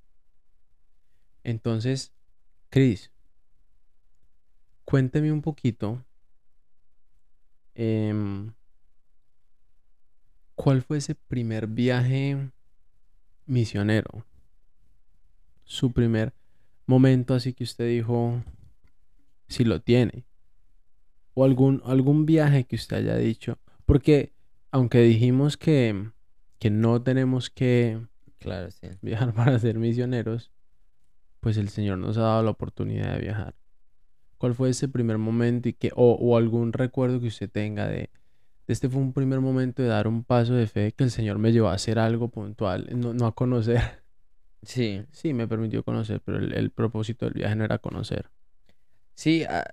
[1.45, 2.13] entonces
[2.69, 3.11] Cris
[4.91, 6.05] Cuénteme un poquito.
[7.77, 8.53] Em,
[10.57, 12.51] ¿Cuál fue ese primer viaje
[13.47, 14.27] misionero?
[15.63, 16.35] Su primer
[16.87, 18.43] momento así que usted dijo,
[19.47, 20.25] si lo tiene.
[21.35, 23.61] O algún, algún viaje que usted haya dicho.
[23.87, 24.33] Porque
[24.73, 26.11] aunque dijimos que,
[26.59, 28.05] que no tenemos que
[28.41, 28.71] claro,
[29.03, 30.51] viajar para ser misioneros,
[31.41, 33.55] pues el Señor nos ha dado la oportunidad de viajar.
[34.39, 38.11] ¿Cuál fue ese primer momento y que, o, algún recuerdo que usted tenga de,
[38.67, 41.53] este fue un primer momento de dar un paso de fe que el Señor me
[41.53, 44.03] llevó a hacer algo puntual, no, a conocer.
[44.63, 45.03] Sí.
[45.11, 48.31] Sí, me permitió conocer, pero el, propósito del viaje no era conocer.
[49.15, 49.65] Sí, ah,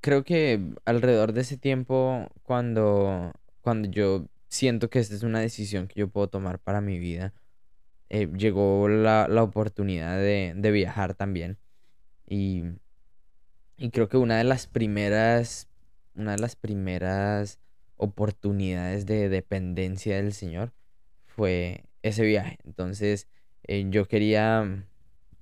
[0.00, 3.32] creo que alrededor de ese tiempo, cuando,
[3.62, 7.32] cuando yo siento que esta es una decisión que yo puedo tomar para mi vida,
[8.10, 11.58] eh, llegó la, oportunidad de, de viajar también.
[12.26, 12.64] Y
[13.80, 15.66] y creo que una de las primeras,
[16.14, 17.58] una de las primeras
[17.96, 20.74] oportunidades de dependencia del Señor
[21.24, 22.58] fue ese viaje.
[22.66, 23.26] Entonces,
[23.62, 24.84] eh, yo quería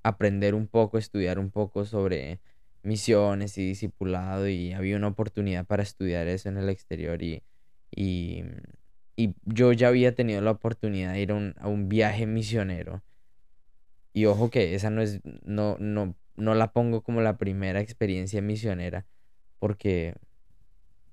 [0.04, 2.40] aprender un poco, estudiar un poco sobre
[2.84, 7.42] misiones y discipulado y había una oportunidad para estudiar eso en el exterior y,
[9.44, 13.02] yo ya había tenido la oportunidad de ir a un, a un viaje misionero.
[14.12, 18.40] Y ojo que esa no es, no, no no la pongo como la primera experiencia
[18.40, 19.04] misionera
[19.58, 20.14] porque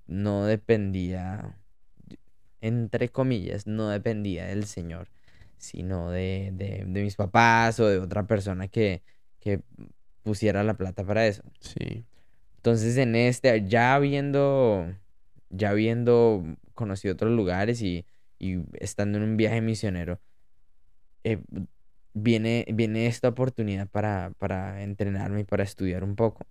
[0.07, 1.57] no dependía,
[2.61, 5.09] entre comillas, no dependía del Señor,
[5.57, 9.01] sino de, de, mis papás o de otra persona que,
[9.39, 9.61] que
[10.23, 11.43] pusiera la plata para eso.
[11.59, 12.05] Sí.
[12.57, 14.93] Entonces en este, ya habiendo,
[15.49, 16.43] ya habiendo
[16.75, 18.05] conocido otros lugares y,
[18.39, 20.19] y estando en un viaje misionero,
[21.23, 21.39] eh,
[22.13, 26.45] viene, viene esta oportunidad para, para entrenarme y para estudiar un poco.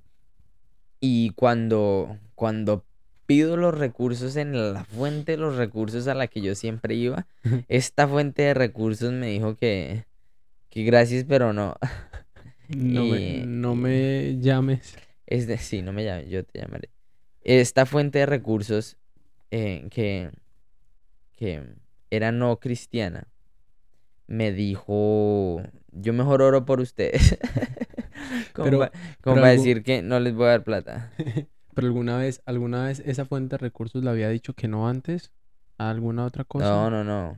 [1.01, 2.85] Y cuando, cuando
[3.27, 7.27] pido los recursos en la fuente de los recursos a la que yo siempre iba,
[7.69, 10.05] esta fuente de recursos me dijo que,
[10.71, 11.77] que gracias, pero no.
[12.69, 14.97] No, me, Y- no me llames.
[15.27, 16.91] Es de, sí, no me llames, yo te llamaré.
[17.43, 18.97] Esta fuente de recursos
[19.51, 20.31] eh, que,
[21.37, 21.63] que
[22.11, 23.29] era no cristiana
[24.27, 27.39] me dijo, yo mejor oro por ustedes.
[28.55, 28.91] como Pero- como
[29.23, 31.13] pero para algo- decir que no les voy a dar plata.
[31.75, 35.33] Pero alguna vez, alguna vez esa fuente de recursos le había dicho que no antes
[35.77, 36.67] a alguna otra cosa.
[36.67, 37.37] No, no, no.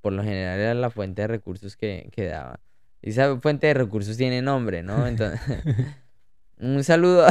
[0.00, 2.58] Por lo general era la fuente de recursos que, que daba.
[3.02, 5.06] Y esa fuente de recursos tiene nombre, ¿no?
[5.06, 5.40] Entonces,
[6.58, 7.28] un saludo.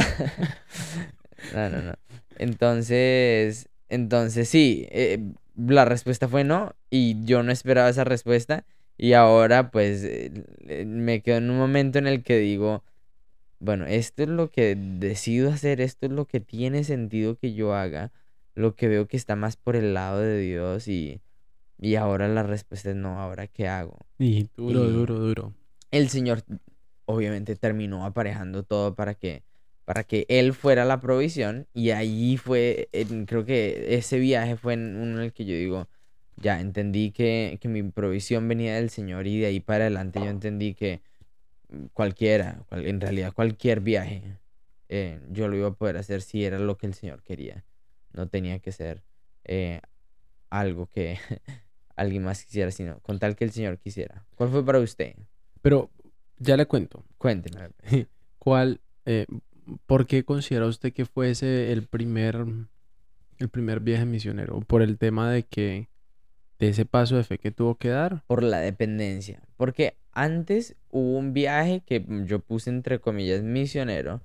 [1.54, 1.92] No, no, no.
[2.38, 5.18] Entonces, entonces sí, eh,
[5.56, 10.32] la respuesta fue no y yo no esperaba esa respuesta y ahora pues eh,
[10.66, 12.82] eh, me quedo en un momento en el que digo,
[13.58, 17.74] bueno, esto es lo que decido hacer, esto es lo que tiene sentido que yo
[17.74, 18.12] haga,
[18.54, 21.20] lo que veo que está más por el lado de Dios y,
[21.78, 23.98] y ahora la respuesta es no, ahora qué hago.
[24.18, 25.54] Y duro, Y- duro, duro.
[25.90, 26.42] El Señor
[27.06, 29.42] obviamente terminó aparejando todo para que
[29.86, 34.74] para que él fuera la provisión y ahí fue en- creo que ese viaje fue
[34.74, 35.88] en uno en el que yo digo
[36.36, 40.28] ya entendí que, que mi provisión venía del Señor y de ahí para adelante yo
[40.28, 41.00] entendí que
[41.92, 44.38] cualquiera cual- en realidad cualquier viaje
[44.88, 47.64] eh, yo lo iba a poder hacer si era lo que el Señor quería
[48.12, 49.02] no tenía que ser
[49.44, 49.80] eh,
[50.50, 51.18] algo que
[51.96, 55.14] alguien más quisiera sino con tal que el Señor quisiera ¿cuál fue para usted?
[55.62, 55.90] Pero
[56.38, 57.02] ya le cuento.
[57.18, 57.70] Cuénteme.
[58.38, 59.26] ¿Cuál, eh,
[59.86, 62.44] por qué considera usted que fuese el primer,
[63.38, 64.60] el primer viaje misionero?
[64.60, 65.88] ¿Por el tema de que,
[66.58, 68.22] de ese paso de fe que tuvo que dar?
[68.26, 69.40] Por la dependencia.
[69.56, 74.22] Porque antes hubo un viaje que yo puse entre comillas misionero,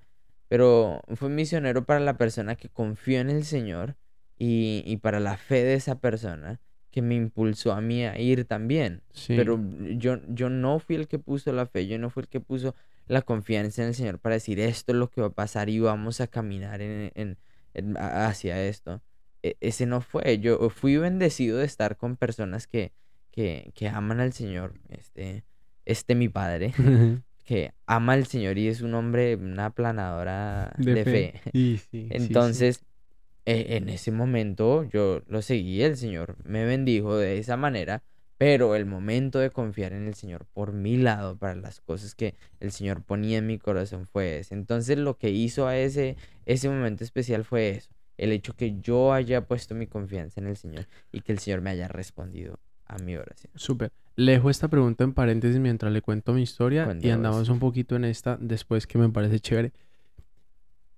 [0.48, 3.96] pero fue misionero para la persona que confió en el Señor
[4.38, 6.60] y, y para la fe de esa persona
[6.92, 9.02] que me impulsó a mí a ir también.
[9.14, 9.34] Sí.
[9.36, 9.60] Pero
[9.98, 12.76] yo, yo no fui el que puso la fe, yo no fui el que puso
[13.12, 15.80] la confianza en el Señor para decir esto es lo que va a pasar y
[15.80, 17.12] vamos a caminar en,
[17.74, 19.02] en- hacia esto.
[19.44, 20.40] E- ese no fue.
[20.40, 22.94] Yo fui bendecido de estar con personas que,
[23.32, 24.74] que, que aman al Señor.
[24.90, 25.44] Este,
[25.86, 26.74] este mi padre,
[27.44, 31.42] que ama al Señor y es un hombre, una planadora de, fe.
[31.52, 32.08] Sí, sí.
[32.12, 32.82] Entonces,
[33.46, 38.04] e- en ese momento yo lo seguí, el Señor me bendijo de esa manera,
[38.42, 42.34] pero el momento de confiar en el Señor por mi lado, para las cosas que
[42.60, 44.56] el Señor ponía en mi corazón fue ese.
[44.56, 49.14] Entonces, lo que hizo a ese, ese momento especial fue eso, el hecho que yo
[49.14, 52.98] haya puesto mi confianza en el Señor y que el Señor me haya respondido a
[52.98, 53.52] mi oración.
[53.54, 53.92] Súper.
[54.16, 57.96] Le dejo esta pregunta en paréntesis mientras le cuento mi historia y andamos un poquito
[57.96, 59.72] en esta después que me parece chévere.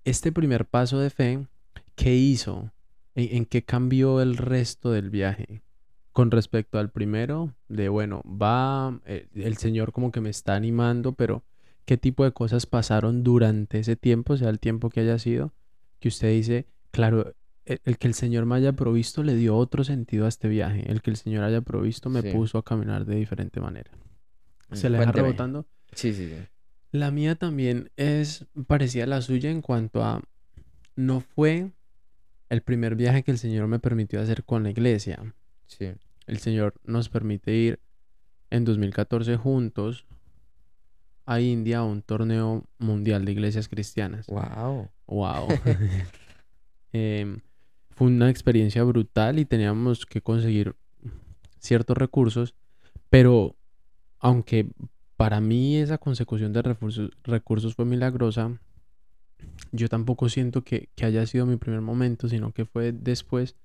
[0.05, 1.45] Este primer paso de fe,
[1.95, 2.71] ¿qué hizo?
[3.15, 5.61] ¿En, en qué cambió el resto del viaje?
[6.13, 11.13] Con respecto al primero, de bueno, va, eh, el Señor como que me está animando,
[11.13, 11.43] pero
[11.85, 15.53] ¿qué tipo de cosas pasaron durante ese tiempo, sea el tiempo que haya sido,
[15.99, 17.33] que usted dice, claro,
[17.65, 20.89] el, el que el Señor me haya provisto le dio otro sentido a este viaje.
[20.91, 22.29] El que el Señor haya provisto me Sí.
[22.31, 23.89] puso a caminar de diferente manera.
[24.71, 25.23] ¿Se le Cuénteme.
[25.23, 25.65] rebotando?
[25.93, 26.35] Sí, sí, sí.
[26.91, 30.21] La mía también es parecida a la suya en cuanto a
[30.95, 31.71] no fue
[32.49, 35.33] el primer viaje que el Señor me permitió hacer con la iglesia.
[35.77, 35.91] Sí.
[36.27, 37.79] El Señor nos permite ir
[38.49, 40.05] en 2014 juntos
[41.25, 44.27] a India a un torneo mundial de iglesias cristianas.
[44.27, 44.89] Wow.
[45.07, 45.47] Wow.
[46.95, 47.39] Em,
[47.89, 50.75] fue una experiencia brutal y teníamos que conseguir
[51.57, 52.53] ciertos recursos,
[53.09, 53.55] pero
[54.19, 54.69] aunque
[55.17, 58.59] para mí esa consecución de recursos, recursos fue milagrosa,
[59.71, 63.55] yo tampoco siento que, que haya sido mi primer momento, sino que fue después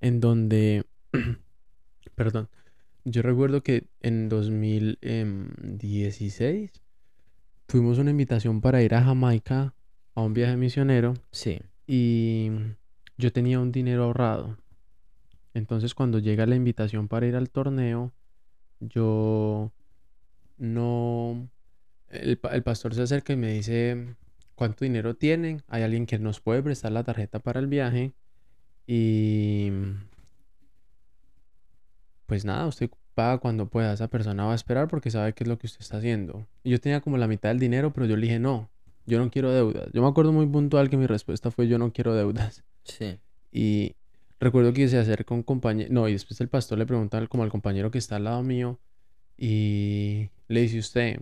[0.00, 0.84] en donde,
[2.14, 2.48] perdón,
[3.04, 6.70] yo recuerdo que en 2016
[7.66, 9.74] tuvimos una invitación para ir a Jamaica
[10.14, 11.60] a un viaje misionero Sí.
[11.86, 12.50] y
[13.18, 14.58] yo tenía un dinero ahorrado.
[15.54, 18.12] Entonces cuando llega la invitación para ir al torneo,
[18.80, 19.72] yo
[20.58, 21.48] no...
[22.08, 24.14] El, el pastor se acerca y me dice,
[24.54, 25.62] ¿cuánto dinero tienen?
[25.68, 28.12] Hay alguien que nos puede prestar la tarjeta para el viaje.
[28.86, 29.70] Y...
[32.26, 33.92] Pues nada, usted paga cuando pueda.
[33.92, 36.46] Esa persona va a esperar porque sabe qué es lo que usted está haciendo.
[36.64, 38.68] Y yo tenía como la mitad del dinero, pero yo le dije, no,
[39.06, 39.88] yo no quiero deudas.
[39.92, 42.64] Yo me acuerdo muy puntual que mi respuesta fue, yo no quiero deudas.
[42.84, 43.18] Sí.
[43.52, 43.94] Y
[44.38, 47.50] recuerdo que se acerca un compañero, no, y después el pastor le pregunta como al
[47.50, 48.78] compañero que está al lado mío
[49.36, 51.20] y le dice usted,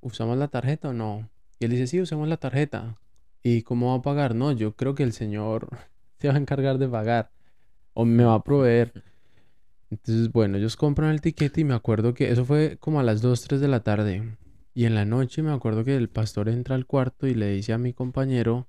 [0.00, 1.28] ¿usamos la tarjeta o no?
[1.58, 2.96] Y él dice, sí, usamos la tarjeta.
[3.42, 4.34] ¿Y cómo va a pagar?
[4.34, 5.68] No, yo creo que el Señor
[6.18, 7.30] se va a encargar de pagar
[7.92, 9.02] o me va a proveer.
[9.90, 13.22] Entonces, bueno, ellos compran el tiquete y me acuerdo que eso fue como a las
[13.22, 14.36] 2, 3 de la tarde.
[14.74, 17.72] Y en la noche me acuerdo que el pastor entra al cuarto y le dice
[17.72, 18.68] a mi compañero,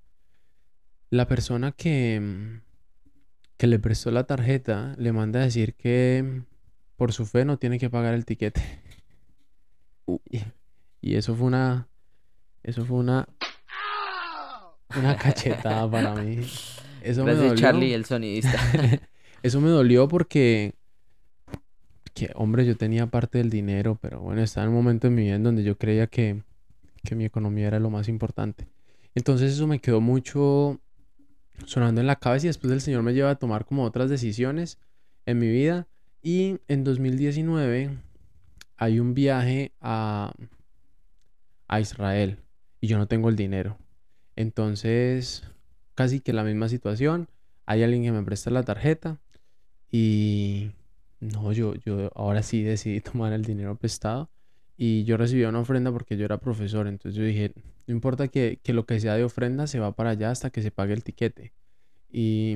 [1.09, 2.61] la persona que,
[3.57, 6.43] que le prestó la tarjeta le manda a decir que
[6.95, 8.61] por su fe no tiene que pagar el tiquete.
[10.29, 10.39] Y,
[11.01, 11.87] y eso fue una,
[12.61, 13.27] eso fue una,
[14.95, 16.39] una cachetada para mí.
[17.01, 17.55] Eso me dolió.
[17.55, 18.59] Charlie, el sonidista.
[19.43, 20.73] Eso me dolió porque,
[22.15, 25.23] que, hombre, yo tenía parte del dinero, pero bueno, estaba en un momento en mi
[25.23, 26.43] vida en donde yo creía que,
[27.03, 28.67] que mi economía era lo más importante.
[29.13, 30.79] Entonces eso me quedó mucho
[31.65, 34.79] sonando en la cabeza y después el Señor me lleva a tomar como otras decisiones
[35.25, 35.87] en mi vida.
[36.23, 37.97] Y en 2019
[38.77, 40.33] hay un viaje a,
[41.67, 42.39] a Israel
[42.81, 43.77] y yo no tengo el dinero.
[44.35, 45.43] Entonces,
[45.95, 47.29] casi que la misma situación.
[47.65, 49.19] Hay alguien que me presta la tarjeta
[49.89, 50.71] y
[51.19, 54.29] no, yo, yo ahora sí decidí tomar el dinero prestado
[54.77, 56.87] y yo recibí una ofrenda porque yo era profesor.
[56.87, 57.53] Entonces yo dije,
[57.87, 60.61] no importa que, que lo que sea de ofrenda se va para allá hasta que
[60.61, 61.53] se pague el tiquete.
[62.11, 62.55] Y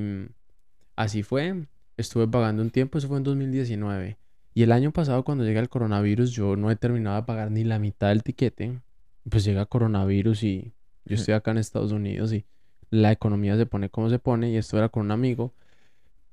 [0.96, 1.66] así fue.
[1.96, 4.18] Estuve pagando un tiempo, eso fue en 2019.
[4.54, 7.64] Y el año pasado, cuando llega el coronavirus, yo no he terminado de pagar ni
[7.64, 8.80] la mitad del tiquete.
[9.28, 10.72] Pues llega coronavirus y
[11.04, 12.46] yo estoy acá en Estados Unidos y
[12.90, 14.50] la economía se pone como se pone.
[14.50, 15.54] Y esto era con un amigo.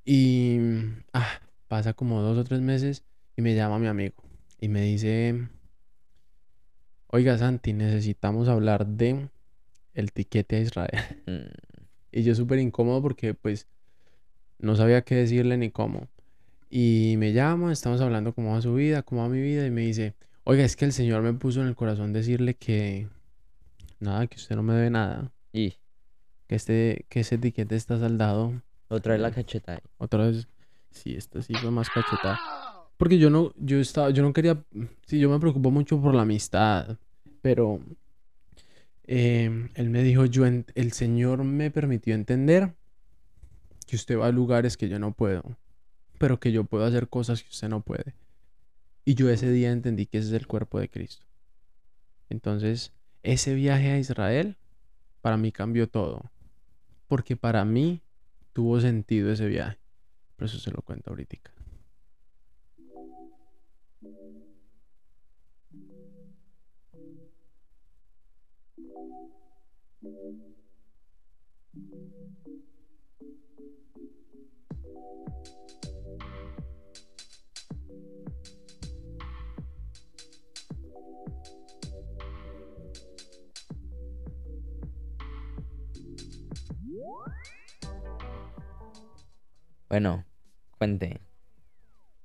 [0.05, 0.59] Y
[1.13, 3.03] ah, pasa como dos o tres meses
[3.35, 4.15] y me llama mi amigo
[4.59, 5.47] y me dice,
[7.07, 9.29] oiga Santi, necesitamos hablar de
[9.93, 10.91] el tiquete a Israel.
[11.27, 11.51] Mm,
[12.11, 13.67] Y yo súper incómodo porque pues
[14.59, 16.07] no sabía qué decirle ni cómo.
[16.69, 19.81] Y me llama, estamos hablando cómo va su vida, cómo va mi vida y me
[19.81, 23.07] dice, oiga, es que el Señor me puso en el corazón decirle que
[23.99, 25.75] nada, que usted no me debe nada, Y
[26.47, 28.61] que este, que ese tiquete está saldado.
[28.89, 29.81] otra vez la cachetada.
[29.97, 30.47] Otra vez,
[30.97, 32.39] sí, esta sí fue más cachetada.
[32.97, 34.63] Porque yo no, yo estaba, yo no quería,
[35.05, 36.97] sí, yo me preocupo mucho por la amistad,
[37.41, 37.79] pero
[39.03, 42.73] em, él me dijo, yo, el Señor me permitió entender
[43.85, 45.57] que usted va a lugares que yo no puedo,
[46.17, 48.15] pero que yo puedo hacer cosas que usted no puede.
[49.05, 51.25] Y yo ese día entendí que ese es el cuerpo de Cristo.
[52.29, 52.91] Entonces,
[53.23, 54.57] ese viaje a Israel,
[55.21, 56.31] para mí cambió todo,
[57.07, 58.01] porque para mí
[58.53, 59.77] tuvo sentido ese viaje.
[60.37, 61.51] Pero eso se lo cuento ahorita.
[89.89, 90.25] Bueno,
[90.77, 91.19] cuente.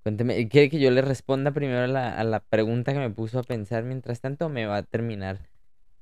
[0.02, 0.48] Cuénteme.
[0.48, 3.42] ¿Quiere que yo le responda primero a la, a la pregunta que me puso a
[3.44, 3.84] pensar?
[3.84, 5.48] Mientras tanto, me va a terminar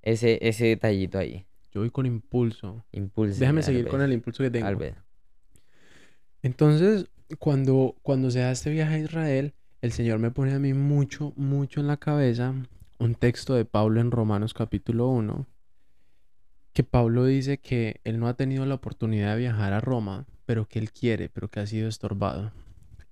[0.03, 1.47] ese, ese detallito ahí.
[1.73, 2.85] Yo voy con impulso.
[2.93, 3.39] Impulso.
[3.39, 4.81] Déjame seguir con el impulso que tengo.
[6.43, 7.07] Entonces,
[7.39, 11.33] cuando, cuando se da este viaje a Israel, el Señor me pone a mí mucho,
[11.37, 12.55] mucho en la cabeza
[12.99, 15.47] un texto de Pablo en Romanos capítulo 1,
[16.73, 20.67] que Pablo dice que él no ha tenido la oportunidad de viajar a Roma, pero
[20.67, 22.51] que él quiere, pero que ha sido estorbado.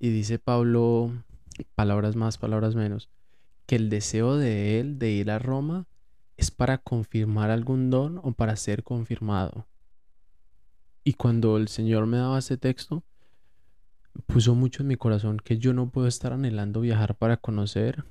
[0.00, 1.12] Y dice Pablo,
[1.76, 3.10] palabras más, palabras menos,
[3.64, 5.86] que el deseo de él de ir a Roma
[6.36, 9.68] es para confirmar algún don o para ser confirmado.
[11.04, 13.04] Y cuando el Señor me daba ese texto,
[14.26, 18.04] puso mucho en mi corazón que yo no puedo estar anhelando viajar para conocer,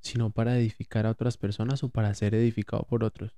[0.00, 3.36] sino para edificar a otras personas o para ser edificado por otros.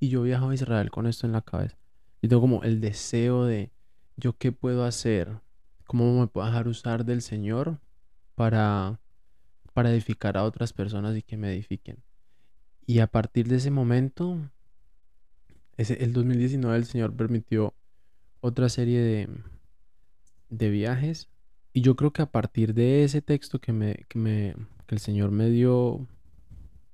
[0.00, 1.78] Y yo viajo a Israel con esto en la cabeza.
[2.20, 3.70] Y tengo como el deseo de
[4.16, 5.40] yo qué puedo hacer,
[5.86, 7.80] cómo me puedo dejar usar del Señor
[8.34, 9.00] para,
[9.72, 12.02] para edificar a otras personas y que me edifiquen.
[12.86, 14.38] Y a partir de ese momento,
[15.76, 17.74] ese, el 2019 el Señor permitió
[18.40, 19.28] otra serie de,
[20.50, 21.28] de viajes.
[21.72, 24.54] Y yo creo que a partir de ese texto que, me, que, me,
[24.86, 26.06] que el Señor me dio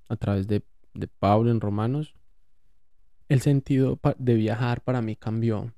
[0.09, 0.63] a través de,
[0.95, 2.15] de Pablo en Romanos,
[3.29, 5.75] el sentido de viajar para mí cambió.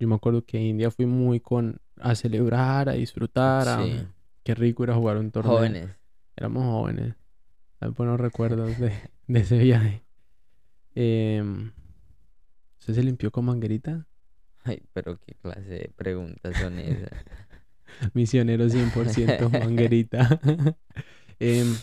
[0.00, 4.06] Yo me acuerdo que a India fui muy con a celebrar, a disfrutar, a Sí.
[4.42, 5.52] qué rico era jugar un torneo.
[5.58, 5.90] Jóvenes.
[6.36, 7.14] Éramos jóvenes.
[7.80, 8.92] Hay buenos recuerdos de,
[9.28, 10.02] de ese viaje.
[10.94, 11.70] Em,
[12.80, 14.06] ¿Usted se limpió con manguerita?
[14.64, 17.10] Ay, pero qué clase de preguntas son esas.
[18.14, 20.40] Misionero 100% manguerita.
[21.42, 21.74] Em,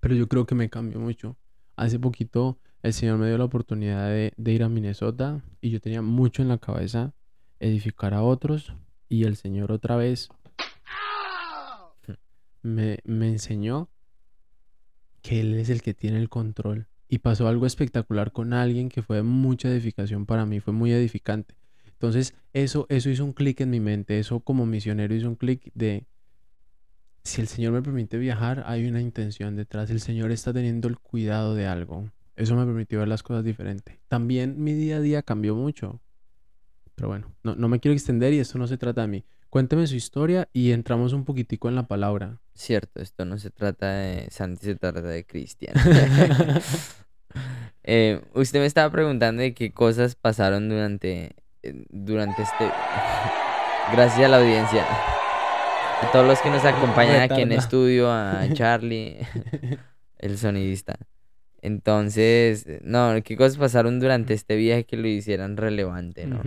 [0.00, 1.36] pero yo creo que me cambió mucho.
[1.76, 5.80] Hace poquito el Señor me dio la oportunidad de, de ir a Minnesota y yo
[5.80, 7.12] tenía mucho en la cabeza
[7.60, 8.74] edificar a otros
[9.08, 10.28] y el Señor otra vez
[12.62, 13.88] me, me enseñó
[15.22, 16.88] que Él es el que tiene el control.
[17.08, 20.92] Y pasó algo espectacular con alguien que fue de mucha edificación para mí, fue muy
[20.92, 21.54] edificante.
[21.84, 25.70] Entonces, eso, eso hizo un clic en mi mente, eso como misionero hizo un clic
[25.74, 26.06] de,
[27.22, 30.98] si el Señor me permite viajar, hay una intención detrás, el Señor está teniendo el
[30.98, 32.10] cuidado de algo.
[32.36, 33.98] Eso me permitió ver las cosas diferente.
[34.08, 36.00] También mi día a día cambió mucho.
[36.96, 39.24] Pero bueno, no, no me quiero extender y esto no se trata de mí.
[39.50, 42.40] Cuénteme su historia y entramos un poquitico en la palabra.
[42.54, 45.74] Cierto, esto no se trata de Santi, se trata de Cristian.
[47.88, 52.64] Eh, usted me estaba preguntando de qué cosas pasaron durante, eh, durante este...
[53.92, 54.84] Gracias a la audiencia.
[56.02, 59.18] A todos los que nos acompañan aquí en estudio, a Charlie,
[60.18, 60.96] el sonidista.
[61.62, 66.42] Entonces, no, qué cosas pasaron durante este viaje que lo hicieran relevante, ¿no?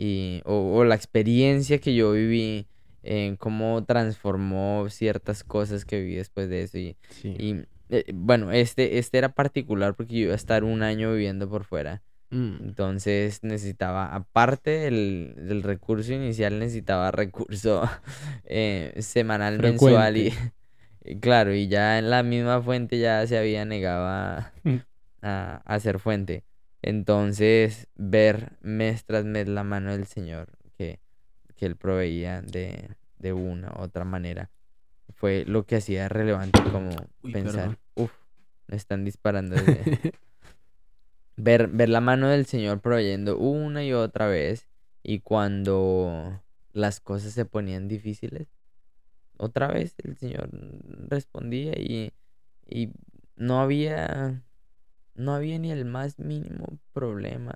[0.00, 2.66] Y, o, la experiencia que yo viví,
[3.02, 6.78] en cómo transformó ciertas cosas que viví después de eso.
[6.78, 11.12] Y, y eh, bueno, este, este era particular porque yo iba a estar un año
[11.12, 12.02] viviendo por fuera.
[12.30, 12.62] Mm.
[12.62, 17.82] Entonces necesitaba, aparte del, del, recurso inicial, necesitaba recurso
[18.44, 20.32] eh, semanal, mensual y,
[21.20, 24.52] claro, y ya en la misma fuente ya se había negado a,
[25.22, 26.44] a hacer fuente.
[26.82, 31.00] Entonces, ver mes tras mes la mano del Señor que,
[31.56, 34.50] que Él proveía de, de una u otra manera
[35.20, 36.90] fue lo que hacía relevante como
[37.32, 38.12] pensar, uff,
[38.66, 39.54] me están disparando.
[41.36, 44.68] ver, ver la mano del Señor proveyendo una y otra vez
[45.02, 48.48] y cuando las cosas se ponían difíciles,
[49.36, 50.50] otra vez el Señor
[51.08, 52.12] respondía y,
[52.66, 52.92] y
[53.36, 54.42] no había
[55.20, 57.54] no había ni el más mínimo problema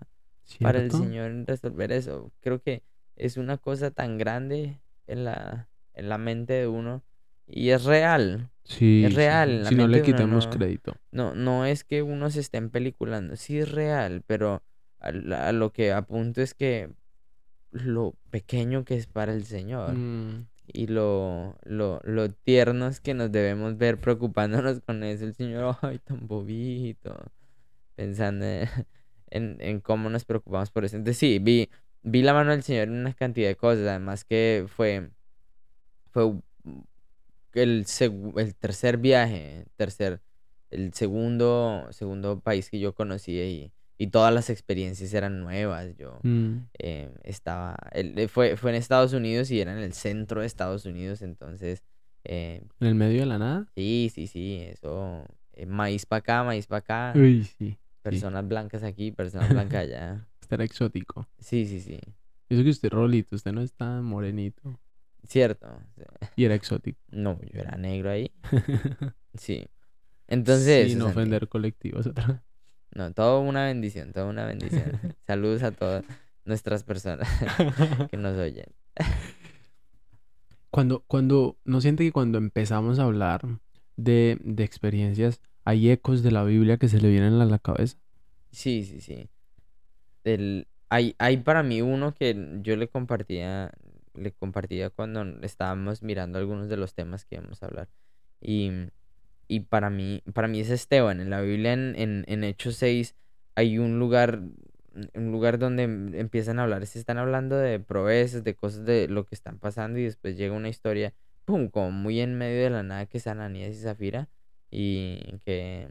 [0.61, 2.31] para el Señor en resolver eso.
[2.41, 2.83] Creo que
[3.17, 7.03] es una cosa tan grande en la, en la mente de uno
[7.47, 8.51] y es real.
[8.65, 9.67] Sí, es real.
[9.69, 10.95] Si no le quitamos crédito.
[11.11, 14.63] No, no es que uno se esté peliculando, sí es real, pero
[15.01, 15.13] a,
[15.53, 16.91] lo que apunto es que
[17.71, 19.95] lo pequeño que es para el Señor.
[19.95, 20.47] Mm.
[20.67, 25.25] Y lo, lo, lo tiernos que nos debemos ver preocupándonos con eso.
[25.25, 27.15] El Señor, ay, tan bobito
[27.95, 28.45] pensando
[29.31, 30.97] en, en, cómo nos preocupamos por eso.
[30.97, 31.71] Entonces sí, vi,
[32.03, 35.11] vi la mano del Señor en una cantidad de cosas, además que fue,
[36.11, 36.33] fue
[37.55, 37.87] el,
[38.37, 40.21] el tercer viaje, tercer,
[40.71, 45.97] el segundo, segundo país que yo conocí y, y todas las experiencias eran nuevas.
[45.97, 46.57] Yo mm.
[46.79, 50.85] eh, estaba, eh, fue, fue en Estados Unidos y era en el centro de Estados
[50.87, 51.83] Unidos, entonces...
[52.25, 53.67] Eh, ¿En el medio de la nada?
[53.75, 55.27] Sí, sí, sí, eso...
[55.67, 57.13] maíz para acá, maíz para acá.
[57.19, 57.77] Uy, sí.
[58.05, 60.29] Personas blancas aquí, personas blancas allá.
[60.41, 61.27] Estar exótico.
[61.39, 61.99] Sí, sí, sí.
[62.51, 64.79] Eso que usted rolito, usted no está morenito.
[65.27, 65.67] Cierto.
[66.37, 67.01] Y era exótico.
[67.09, 68.31] No, yo era negro ahí.
[69.35, 69.65] sí.
[70.29, 70.91] Entonces.
[70.91, 72.11] Sin ofender colectivos.
[72.95, 75.01] No, todo una bendición, toda una bendición.
[75.27, 76.05] Saludos a todas
[76.45, 77.27] nuestras personas
[78.11, 78.67] que nos oyen.
[80.71, 83.61] Cuando, cuando, ¿no siente que cuando empezamos a hablar
[83.97, 87.97] de, de experiencias, hay ecos de la Biblia que se le vienen a la cabeza.
[88.51, 89.31] Sí, sí, sí.
[90.25, 93.73] El, hay, hay para mí uno que yo le compartía,
[94.15, 97.89] le compartía cuando estábamos mirando algunos de los temas que íbamos a hablar.
[98.41, 98.71] Y,
[99.49, 101.21] y para mí, para mí es Esteban.
[101.21, 103.17] En la Biblia, en, en, en Hechos 6,
[103.57, 104.41] hay un lugar,
[105.15, 106.87] un lugar donde empiezan a hablar.
[106.87, 110.55] Se están hablando de proezas, de cosas de lo que están pasando, y después llega
[110.55, 114.29] una historia, pum, como muy en medio de la nada, que es Ananías y Zafira
[114.75, 115.89] y que,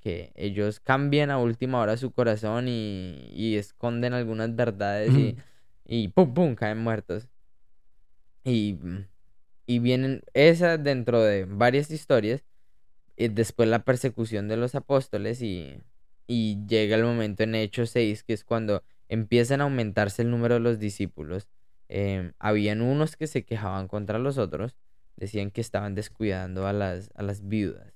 [0.00, 5.36] que ellos cambian a última hora su corazón y, esconden algunas verdades y,
[5.84, 7.28] y pum, pum, caen muertos.
[8.42, 8.78] Y,
[9.66, 12.42] y vienen esas dentro de varias historias.
[13.16, 15.82] Y después la persecución de los apóstoles y,
[16.26, 20.54] y llega el momento en Hechos 6, que es cuando empiezan a aumentarse el número
[20.54, 21.48] de los discípulos.
[21.88, 24.76] Em, habían unos que se quejaban contra los otros
[25.16, 27.94] decían que estaban descuidando a las, a las viudas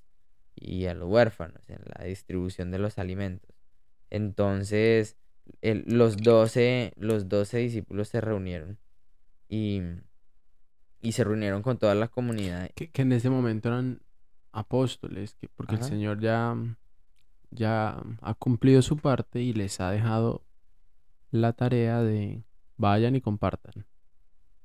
[0.55, 3.55] y a los huérfanos en la distribución de los alimentos.
[4.09, 5.17] Entonces,
[5.61, 8.77] los, doce, los discípulos se reunieron
[9.49, 9.81] y,
[11.01, 12.69] y, se reunieron con toda la comunidad.
[12.75, 14.01] Que, en ese momento eran
[14.51, 16.55] apóstoles, que, porque el Señor ya,
[17.51, 20.45] ya ha cumplido su parte y les ha dejado
[21.31, 22.43] la tarea de
[22.77, 23.85] vayan y compartan.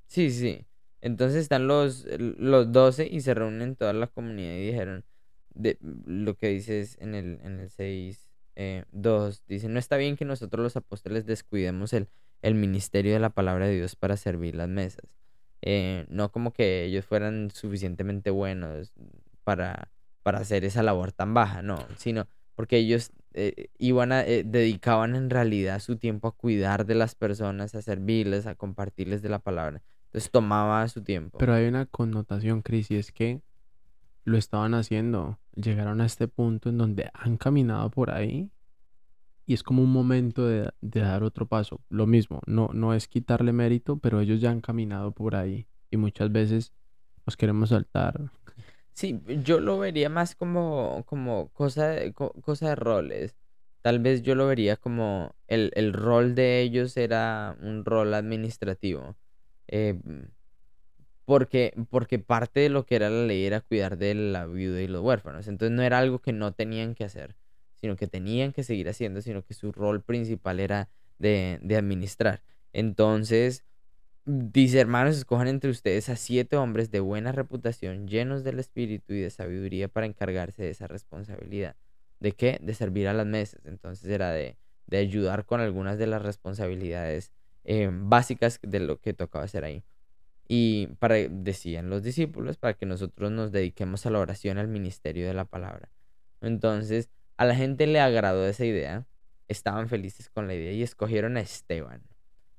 [0.07, 0.67] Sí, sí.
[1.01, 5.05] Entonces están los, los 12 y se reúnen toda la comunidad y dijeron,
[5.55, 10.17] de, lo que dices en el, en el 6, eh, 2, dice, no está bien
[10.17, 12.09] que nosotros los apóstoles descuidemos el,
[12.43, 15.05] el ministerio de la palabra de Dios para servir las mesas.
[15.63, 18.93] Eh, no como que ellos fueran suficientemente buenos
[19.45, 19.91] para,
[20.23, 25.31] para hacer esa labor tan baja, no, sino porque ellos eh, iban eh, dedicaban en
[25.31, 29.83] realidad su tiempo a cuidar de las personas, a servirles, a compartirles de la palabra.
[30.11, 31.39] Entonces tomaba su tiempo.
[31.39, 33.43] Pero hay una connotación, Cris, y es que
[34.25, 35.39] lo estaban haciendo.
[35.55, 38.51] Llegaron a este punto en donde han caminado por ahí
[39.47, 41.81] y es como un momento de, dar otro paso.
[41.89, 45.97] Lo mismo, no, no es quitarle mérito, pero ellos ya han caminado por ahí y
[45.97, 46.73] muchas veces
[47.25, 48.31] nos queremos saltar.
[48.93, 53.37] Sí, yo lo vería más como, como cosa, de, cosa de roles.
[53.81, 59.15] Tal vez yo lo vería como el, el rol de ellos era un rol administrativo.
[59.71, 59.99] Eh,
[61.25, 64.89] porque, porque parte de lo que era la ley era cuidar de la viuda y
[64.89, 65.49] los huérfanos.
[65.49, 67.37] Entonces no era algo que no tenían que hacer
[67.81, 72.43] sino que tenían que seguir haciendo, sino que su rol principal era de, administrar.
[72.73, 73.65] Entonces,
[74.27, 79.21] dice, hermanos, escojan entre ustedes a siete hombres de buena reputación, llenos del espíritu y
[79.21, 81.77] de sabiduría para encargarse de esa responsabilidad.
[82.21, 82.59] ¿De qué?
[82.63, 83.65] De servir a las mesas.
[83.65, 84.57] Entonces era de,
[84.93, 87.33] ayudar con algunas de las responsabilidades
[87.73, 89.85] eh, básicas de lo que tocaba hacer ahí.
[90.49, 95.25] Y para, decían los discípulos, para que nosotros nos dediquemos a la oración, al ministerio
[95.25, 95.89] de la palabra.
[96.41, 99.07] Entonces, a la gente le agradó esa idea,
[99.47, 102.03] estaban felices con la idea y escogieron a Esteban.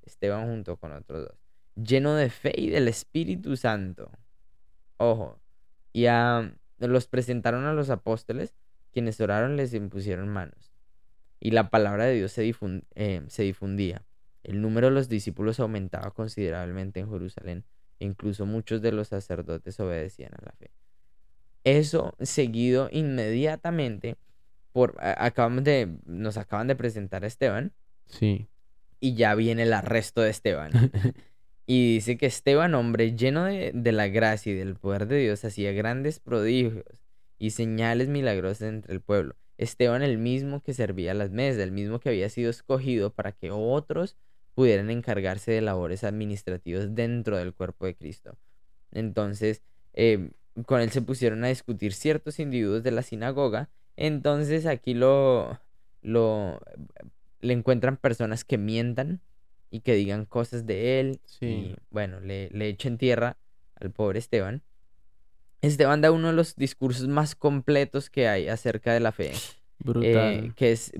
[0.03, 1.37] Esteban junto con otros dos.
[1.75, 4.09] Lleno de fe y del Espíritu Santo.
[4.95, 5.41] Ojo.
[5.91, 8.55] Y a, los presentaron a los apóstoles,
[8.93, 10.71] quienes oraron les impusieron manos.
[11.41, 12.49] Y la palabra de Dios se,
[12.95, 14.05] eh, se difundía.
[14.43, 17.63] El número de los discípulos aumentaba considerablemente en Jerusalén.
[17.99, 20.71] E incluso muchos de los sacerdotes obedecían a la fe.
[21.63, 24.17] Eso seguido inmediatamente
[24.71, 27.73] por acabamos de nos acaban de presentar a Esteban.
[28.07, 28.47] Sí.
[28.99, 30.71] Y ya viene el arresto de Esteban.
[31.65, 35.43] y dice que Esteban, hombre lleno de, de, la gracia y del poder de Dios,
[35.45, 36.85] hacía grandes prodigios
[37.37, 39.35] y señales milagrosas entre el pueblo.
[39.57, 43.31] Esteban el mismo que servía a las mesas, el mismo que había sido escogido para
[43.31, 44.17] que otros
[44.53, 48.37] pudieran encargarse de labores administrativas dentro del cuerpo de Cristo.
[48.91, 49.61] Entonces,
[49.93, 50.31] eh,
[50.65, 55.59] con él se pusieron a discutir ciertos individuos de la sinagoga entonces aquí lo,
[56.01, 56.59] lo
[57.39, 59.21] le encuentran personas que mientan
[59.69, 61.21] y que digan cosas de él.
[61.39, 63.37] Y bueno, le, le echen tierra
[63.75, 64.63] al pobre Esteban.
[65.61, 69.33] Esteban da uno de los discursos más completos que hay acerca de la fe.
[69.79, 70.45] Brutal.
[70.45, 70.91] Eh, que es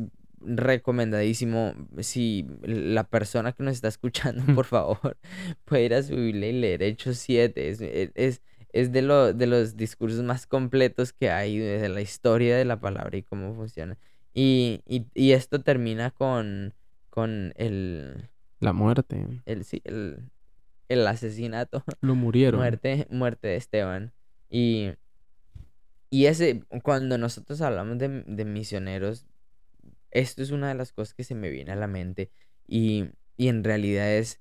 [0.45, 1.73] recomendadísimo.
[1.99, 5.17] Si la persona que nos está escuchando, por favor,
[5.65, 8.11] puede ir a su Biblia y leer Hechos 7.
[8.15, 8.41] es,
[8.73, 12.79] es de, lo, de los discursos más completos que hay de la historia de la
[12.79, 13.97] palabra y cómo funciona.
[14.33, 14.81] Y,
[15.13, 16.73] y, esto termina con,
[17.09, 18.29] con el...
[18.59, 19.41] La muerte.
[19.45, 20.31] El, sí, el,
[20.87, 21.83] el asesinato.
[21.99, 22.59] Lo murieron.
[22.59, 24.13] Muerte, muerte de Esteban.
[24.49, 24.91] Y,
[26.09, 29.25] y ese, cuando nosotros hablamos de, de misioneros,
[30.11, 32.31] esto es una de las cosas que se me viene a la mente.
[32.67, 33.05] Y,
[33.37, 34.39] y en realidad es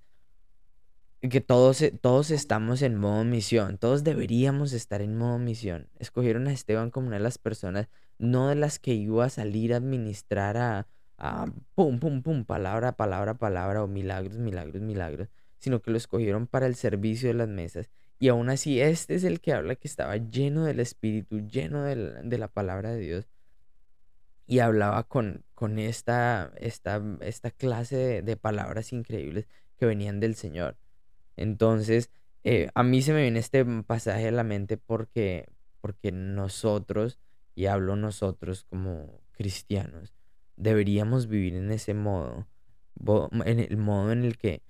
[1.29, 5.89] que todos, e, todos estamos en modo misión, todos deberíamos estar en modo misión.
[5.99, 9.75] Escogieron a Esteban como una de las personas, no de las que iba a salir
[9.75, 10.87] a administrar a,
[11.19, 16.47] a pum, pum, pum, palabra, palabra, palabra, o milagros, milagros, milagros, sino que lo escogieron
[16.47, 17.91] para el servicio de las mesas.
[18.19, 22.39] Y aún así, este es el que habla que estaba lleno del Espíritu, lleno de
[22.39, 23.29] la, palabra de Dios.
[24.51, 29.47] Y hablaba con, con esta, esta, esta clase de palabras increíbles
[29.77, 30.77] que venían del Señor.
[31.37, 32.11] Entonces,
[32.43, 35.49] eh, a mí se me viene este pasaje a la mente porque,
[35.81, 37.21] porque nosotros,
[37.55, 40.15] y hablo nosotros como cristianos,
[40.57, 42.49] deberíamos vivir en ese modo,
[43.45, 44.63] en el modo en el que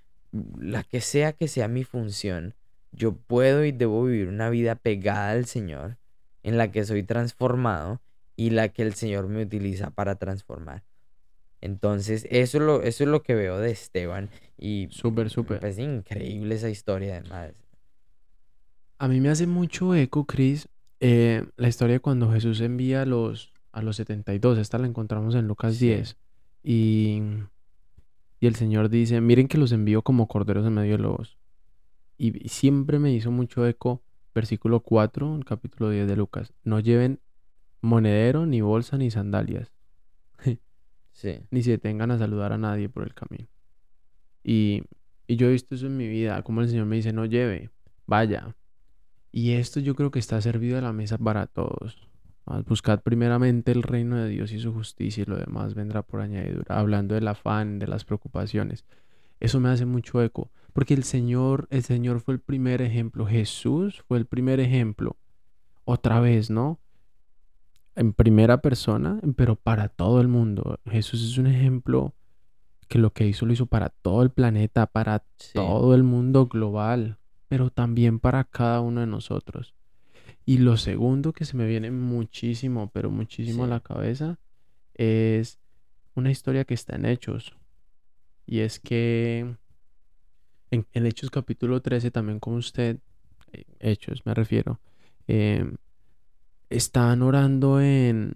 [0.58, 2.54] la que sea que sea mi función,
[2.92, 5.96] yo puedo y debo vivir una vida pegada al Señor,
[6.42, 8.02] en la que soy transformado
[8.40, 10.82] y la que el Señor me utiliza para transformar.
[11.60, 14.30] Entonces, eso es lo, eso es lo que veo de Esteban.
[14.56, 15.62] Y súper, súper.
[15.62, 17.52] Es increíble esa historia, además.
[18.96, 20.70] A mí me hace mucho eco, Chris,
[21.00, 24.56] eh, la historia de cuando Jesús envía a los, a los 72.
[24.56, 26.16] Esta la encontramos en Lucas 10.
[26.62, 27.20] Y,
[28.40, 31.36] y el Señor dice: Miren que los envío como corderos en medio de lobos.
[32.16, 34.00] Y, siempre me hizo mucho eco,
[34.34, 37.20] versículo 4, el capítulo 10 de Lucas: No lleven
[37.80, 39.72] monedero, ni bolsa, ni sandalias
[41.50, 43.46] ni se detengan a saludar a nadie por el camino.
[44.42, 44.82] Y,
[45.26, 47.70] y yo he visto eso en mi vida, como el Señor me dice, no lleve,
[48.06, 48.56] vaya.
[49.32, 52.08] Y esto yo creo que está servido a la mesa para todos.
[52.66, 56.78] Buscad primeramente el reino de Dios y su justicia y lo demás vendrá por añadidura.
[56.78, 58.84] Hablando del afán, de las preocupaciones.
[59.38, 64.02] Eso me hace mucho eco, porque el Señor, el Señor fue el primer ejemplo, Jesús
[64.06, 65.16] fue el primer ejemplo.
[65.84, 66.80] Otra vez, ¿no?
[67.96, 70.78] En primera persona, pero para todo el mundo.
[70.86, 72.14] Jesús es un ejemplo
[72.88, 77.18] que lo que hizo lo hizo para todo el planeta, para todo el mundo global,
[77.48, 79.74] pero también para cada uno de nosotros.
[80.44, 84.38] Y lo segundo que se me viene muchísimo, pero muchísimo a la cabeza,
[84.94, 85.60] es
[86.14, 87.56] una historia que está en Hechos.
[88.46, 89.54] Y es que
[90.70, 92.98] en, Hechos capítulo 13, también con usted,
[93.52, 94.80] eh, Hechos me refiero,
[95.28, 95.76] em,
[96.70, 98.32] están orando en,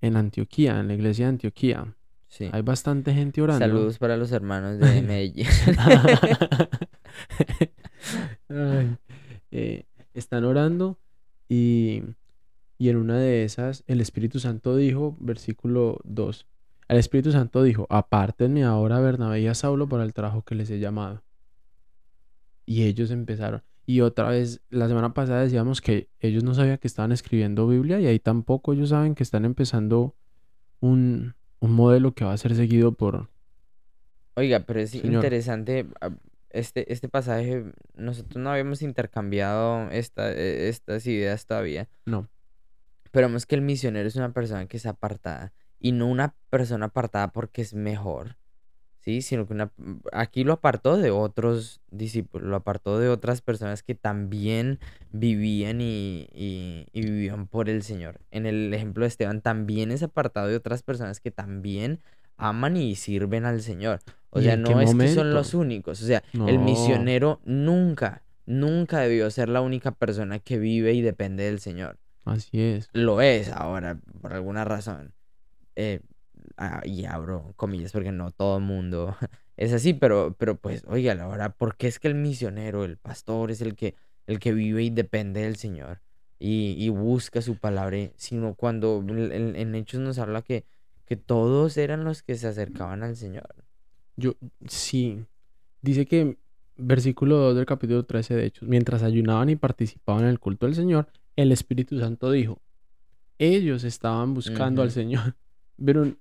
[0.00, 1.94] en Antioquía, en la iglesia de Antioquía.
[2.26, 2.48] Sí.
[2.52, 3.64] Hay bastante gente orando.
[3.64, 5.46] Saludos para los hermanos de Medellín.
[9.52, 10.98] Eh, están orando
[11.48, 12.02] y,
[12.78, 16.46] y en una de esas el Espíritu Santo dijo, versículo 2,
[16.88, 20.54] el Espíritu Santo dijo, apártenme ahora a Bernabé y a Saulo para el trabajo que
[20.54, 21.22] les he llamado.
[22.64, 23.62] Y ellos empezaron.
[23.90, 27.98] Y otra vez, la semana pasada decíamos que ellos no sabían que estaban escribiendo Biblia
[27.98, 30.14] y ahí tampoco ellos saben que están empezando
[30.78, 33.30] un, un modelo que va a ser seguido por...
[34.34, 36.10] Oiga, pero es interesante ah,
[36.50, 37.64] este, este pasaje,
[37.96, 41.88] nosotros no habíamos intercambiado esta, e, estas ideas todavía.
[42.06, 42.28] No.
[43.10, 46.86] Pero vemos que el misionero es una persona que es apartada y no una persona
[46.86, 48.36] apartada porque es mejor,
[49.00, 49.22] ¿sí?
[49.22, 49.70] Sino que una,
[50.12, 54.78] aquí lo apartó de otros discípulos, lo apartó de otras personas que también
[55.12, 58.20] vivían y, y, y vivían por el Señor.
[58.30, 62.00] En el ejemplo de Esteban también es apartado de otras personas que también
[62.36, 64.00] aman y sirven al Señor.
[64.30, 66.02] O sea, no es que son los únicos.
[66.02, 71.44] O sea, el misionero nunca, nunca debió ser la única persona que vive y depende
[71.44, 71.98] del Señor.
[72.24, 72.88] Así es.
[72.92, 75.12] Lo es ahora, por alguna razón.
[75.74, 76.00] Eh,
[76.60, 79.16] ah, y abro comillas porque no todo el mundo
[79.56, 83.50] es así, pero, pero pues, oiga, ahora, ¿por qué es que el misionero, el pastor,
[83.50, 83.96] es el que,
[84.26, 86.00] el que vive y depende del Señor?
[86.38, 90.64] Y, y busca su palabra, sino cuando en Hechos nos habla que
[91.10, 93.48] que todos eran los que se acercaban al Señor.
[94.14, 94.36] Yo,
[94.68, 95.26] sí.
[95.82, 96.38] Dice que,
[96.76, 100.76] versículo 2 del capítulo 13 de Hechos, mientras ayunaban y participaban en el culto del
[100.76, 102.62] Señor, el Espíritu Santo dijo,
[103.38, 105.34] ellos estaban buscando al Señor,
[105.84, 106.16] pero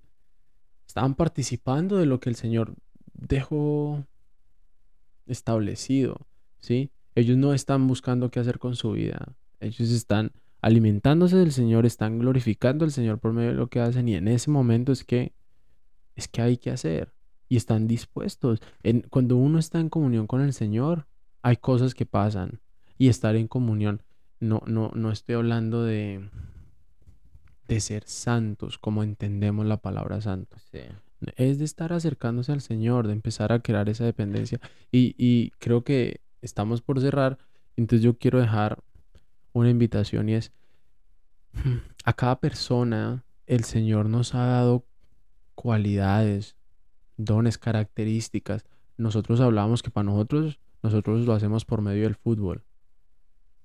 [0.89, 2.73] estaban participando de lo que el Señor
[3.13, 4.07] dejó
[5.27, 6.25] establecido,
[6.61, 6.89] ¿sí?
[7.13, 10.31] Ellos no están buscando qué hacer con su vida, ellos están
[10.61, 14.27] alimentándose del Señor, están glorificando al Señor por medio de lo que hacen y en
[14.27, 15.31] ese momento es que
[16.15, 17.13] es que hay que hacer
[17.47, 18.59] y están dispuestos.
[19.11, 21.05] Cuando uno está en comunión con el Señor,
[21.43, 22.61] hay cosas que pasan
[22.97, 24.01] y estar en comunión.
[24.39, 26.27] No, no, no estoy hablando de,
[27.69, 30.57] de ser santos como entendemos la palabra santo.
[31.35, 34.59] Es de estar acercándose al Señor, de empezar a crear esa dependencia.
[34.91, 37.37] Y, y creo que estamos por cerrar.
[37.77, 38.83] Entonces yo quiero dejar
[39.53, 40.51] una invitación y es,
[42.03, 44.85] a cada persona el Señor nos ha dado
[45.53, 46.55] cualidades,
[47.17, 48.65] dones, características.
[48.97, 52.63] Nosotros hablamos que para nosotros, nosotros lo hacemos por medio del fútbol.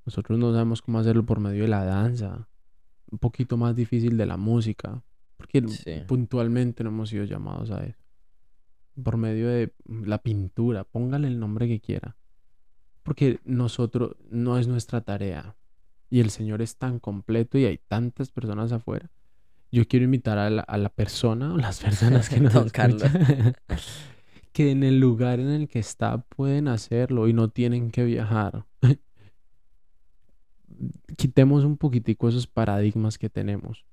[0.04, 2.48] Nosotros no sabemos cómo hacerlo por medio de la danza.
[3.14, 5.02] Un poquito más difícil de la música.
[5.36, 5.62] Porque
[6.06, 7.98] puntualmente no hemos sido llamados a eso.
[9.02, 10.84] Por medio de la pintura.
[10.84, 12.16] Póngale el nombre que quiera.
[13.04, 15.54] Porque nosotros no es nuestra tarea
[16.10, 19.10] y el Señor es tan completo y hay tantas personas afuera.
[19.70, 22.96] Yo quiero invitar a la, persona o las personas que nos escuchan
[24.52, 28.64] que en el lugar en el que está pueden hacerlo y no tienen que viajar.
[31.16, 33.84] Quitemos un poquitico esos paradigmas que tenemos.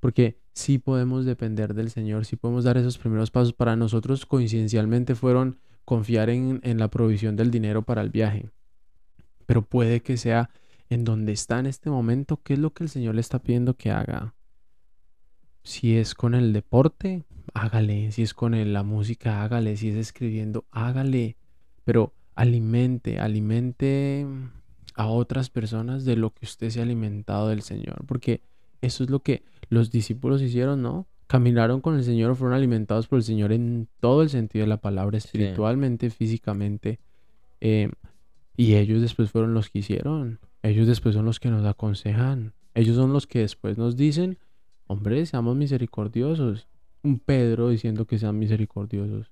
[0.00, 3.52] Porque sí podemos depender del Señor, sí podemos dar esos primeros pasos.
[3.52, 8.50] Para nosotros coincidencialmente fueron confiar en, en la provisión del dinero para el viaje.
[9.46, 10.50] Pero puede que sea
[10.90, 13.74] en donde está en este momento, qué es lo que el Señor le está pidiendo
[13.74, 14.34] que haga.
[15.62, 18.12] Si es con el deporte, hágale.
[18.12, 19.76] Si es con la música, hágale.
[19.76, 21.36] Si es escribiendo, hágale.
[21.84, 24.26] Pero alimente, alimente
[24.94, 28.04] a otras personas de lo que usted se ha alimentado del Señor.
[28.06, 28.40] Porque
[28.80, 31.06] eso es lo que los discípulos hicieron, ¿no?
[31.26, 34.76] Caminaron con el Señor, fueron alimentados por el Señor en todo el sentido de la
[34.76, 37.00] palabra, espiritualmente, físicamente.
[37.60, 37.90] Eh,
[38.56, 40.38] y ellos después fueron los que hicieron.
[40.62, 42.52] Ellos después son los que nos aconsejan.
[42.74, 44.38] Ellos son los que después nos dicen,
[44.86, 46.68] hombre, seamos misericordiosos.
[47.02, 49.30] Un Pedro diciendo que sean misericordiosos.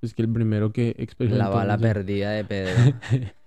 [0.00, 1.44] Es que el primero que experimentó...
[1.44, 2.74] La bala perdida de Pedro.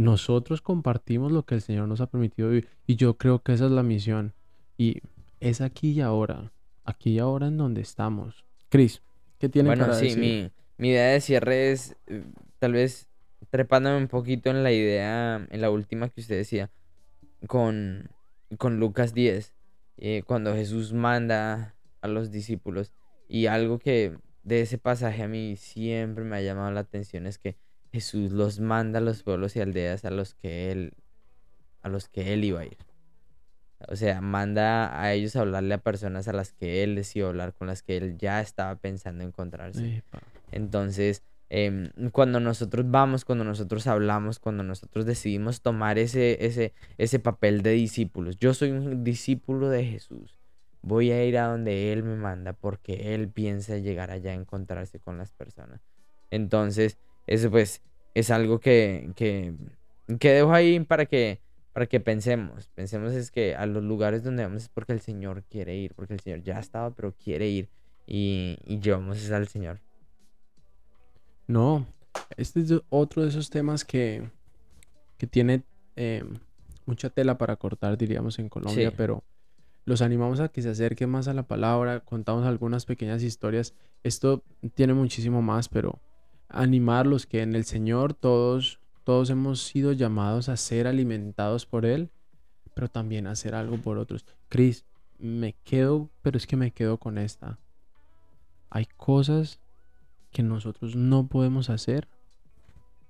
[0.00, 2.68] Nosotros compartimos lo que el Señor nos ha permitido vivir.
[2.86, 4.32] Y yo creo que esa es la misión.
[4.78, 5.02] Y
[5.40, 6.52] es aquí y ahora.
[6.84, 8.46] Aquí y ahora en donde estamos.
[8.70, 9.02] Cris,
[9.38, 12.24] ¿qué tiene bueno, para sí, Mi, mi idea de cierre es eh,
[12.58, 13.08] tal vez
[13.50, 16.70] trepándome un poquito en la idea, en la última que usted decía,
[17.46, 18.08] con,
[18.56, 19.52] con Lucas 10,
[19.98, 22.94] eh, cuando Jesús manda a los discípulos.
[23.28, 27.36] Y algo que de ese pasaje a mí siempre me ha llamado la atención es
[27.36, 27.58] que
[27.92, 30.94] Jesús los manda a los pueblos y aldeas a los que él,
[31.82, 32.76] a los que él iba a ir.
[33.88, 37.26] O sea, manda a ellos a hablarle a personas a las que él les iba
[37.26, 40.02] a hablar, con las que él ya estaba pensando encontrarse.
[40.52, 47.18] Entonces, em, cuando nosotros vamos, cuando nosotros hablamos, cuando nosotros decidimos tomar ese, ese, ese
[47.18, 50.38] papel de discípulos, yo soy un discípulo de Jesús.
[50.82, 54.98] Voy a ir a donde Él me manda porque Él piensa llegar allá a encontrarse
[54.98, 55.80] con las personas.
[56.30, 56.98] Entonces,
[57.30, 57.80] eso pues
[58.14, 59.54] es algo que, que,
[60.18, 61.40] que dejo ahí para que
[61.72, 62.68] para que pensemos.
[62.74, 66.14] Pensemos es que a los lugares donde vamos es porque el Señor quiere ir, porque
[66.14, 67.68] el Señor ya ha estado, pero quiere ir
[68.06, 69.80] y, y llevamos al Señor.
[71.46, 71.86] No,
[72.36, 74.28] este es otro de esos temas que,
[75.16, 75.62] que tiene
[75.94, 76.24] eh,
[76.86, 79.22] mucha tela para cortar, diríamos, en Colombia, pero
[79.84, 83.74] los animamos a que se acerquen más a la palabra, contamos algunas pequeñas historias.
[84.02, 84.42] Esto
[84.74, 86.00] tiene muchísimo más, pero
[86.50, 92.10] animarlos que en el Señor todos todos hemos sido llamados a ser alimentados por Él,
[92.74, 94.24] pero también a hacer algo por otros.
[94.48, 94.84] Cris,
[95.18, 97.58] me quedo, pero es que me quedo con esta.
[98.68, 99.58] Hay cosas
[100.30, 102.06] que nosotros no podemos hacer,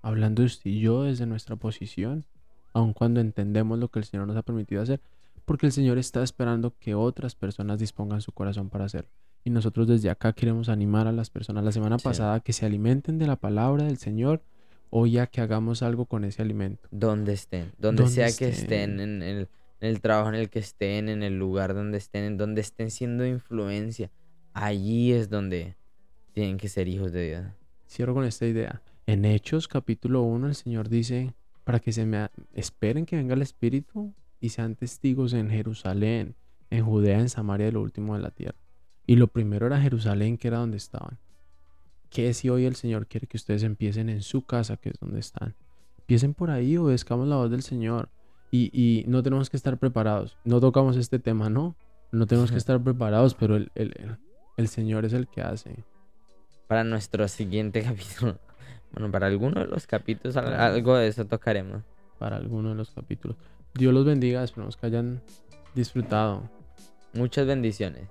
[0.01, 2.25] hablando usted y yo desde nuestra posición,
[2.73, 5.01] aun cuando entendemos lo que el Señor nos ha permitido hacer,
[5.45, 9.11] porque el Señor está esperando que otras personas dispongan su corazón para hacerlo.
[9.45, 11.65] Y nosotros desde acá queremos animar a las personas.
[11.65, 14.43] La semana pasada que se alimenten de la palabra del Señor
[14.91, 16.89] o ya que hagamos algo con ese alimento.
[16.91, 19.49] Donde estén, donde sea que estén, en el,
[19.81, 22.91] en el, trabajo en el que estén, en el lugar donde estén, en donde estén
[22.91, 24.11] siendo influencia,
[24.53, 25.77] allí es donde
[26.33, 27.45] tienen que ser hijos de Dios.
[27.89, 28.83] Cierro con esta idea.
[29.07, 31.35] En Hechos capítulo 1 el Señor dice,
[31.65, 36.35] para que se me esperen que venga el Espíritu y sean testigos en Jerusalén,
[36.71, 38.59] en Judea, en Samaria, de lo último de la tierra.
[39.07, 41.19] Y lo primero era Jerusalén, que era donde estaban.
[42.11, 45.21] ¿Qué si hoy el Señor quiere que ustedes empiecen en su casa, que es donde
[45.21, 45.55] están?
[46.01, 48.09] Empiecen por ahí, obedezcamos la voz del Señor.
[48.51, 50.37] Y, no tenemos que estar preparados.
[50.45, 51.77] No tocamos este tema, ¿no?
[52.11, 55.85] No tenemos que estar preparados, pero el, el, Señor es el que hace.
[56.67, 58.39] Para nuestro siguiente capítulo.
[58.93, 61.83] Bueno, para alguno de los capítulos algo de eso tocaremos.
[62.19, 63.37] Para alguno de los capítulos.
[63.75, 65.23] Dios los bendiga, esperamos que hayan
[65.77, 66.43] disfrutado.
[67.15, 68.09] Muchas bendiciones.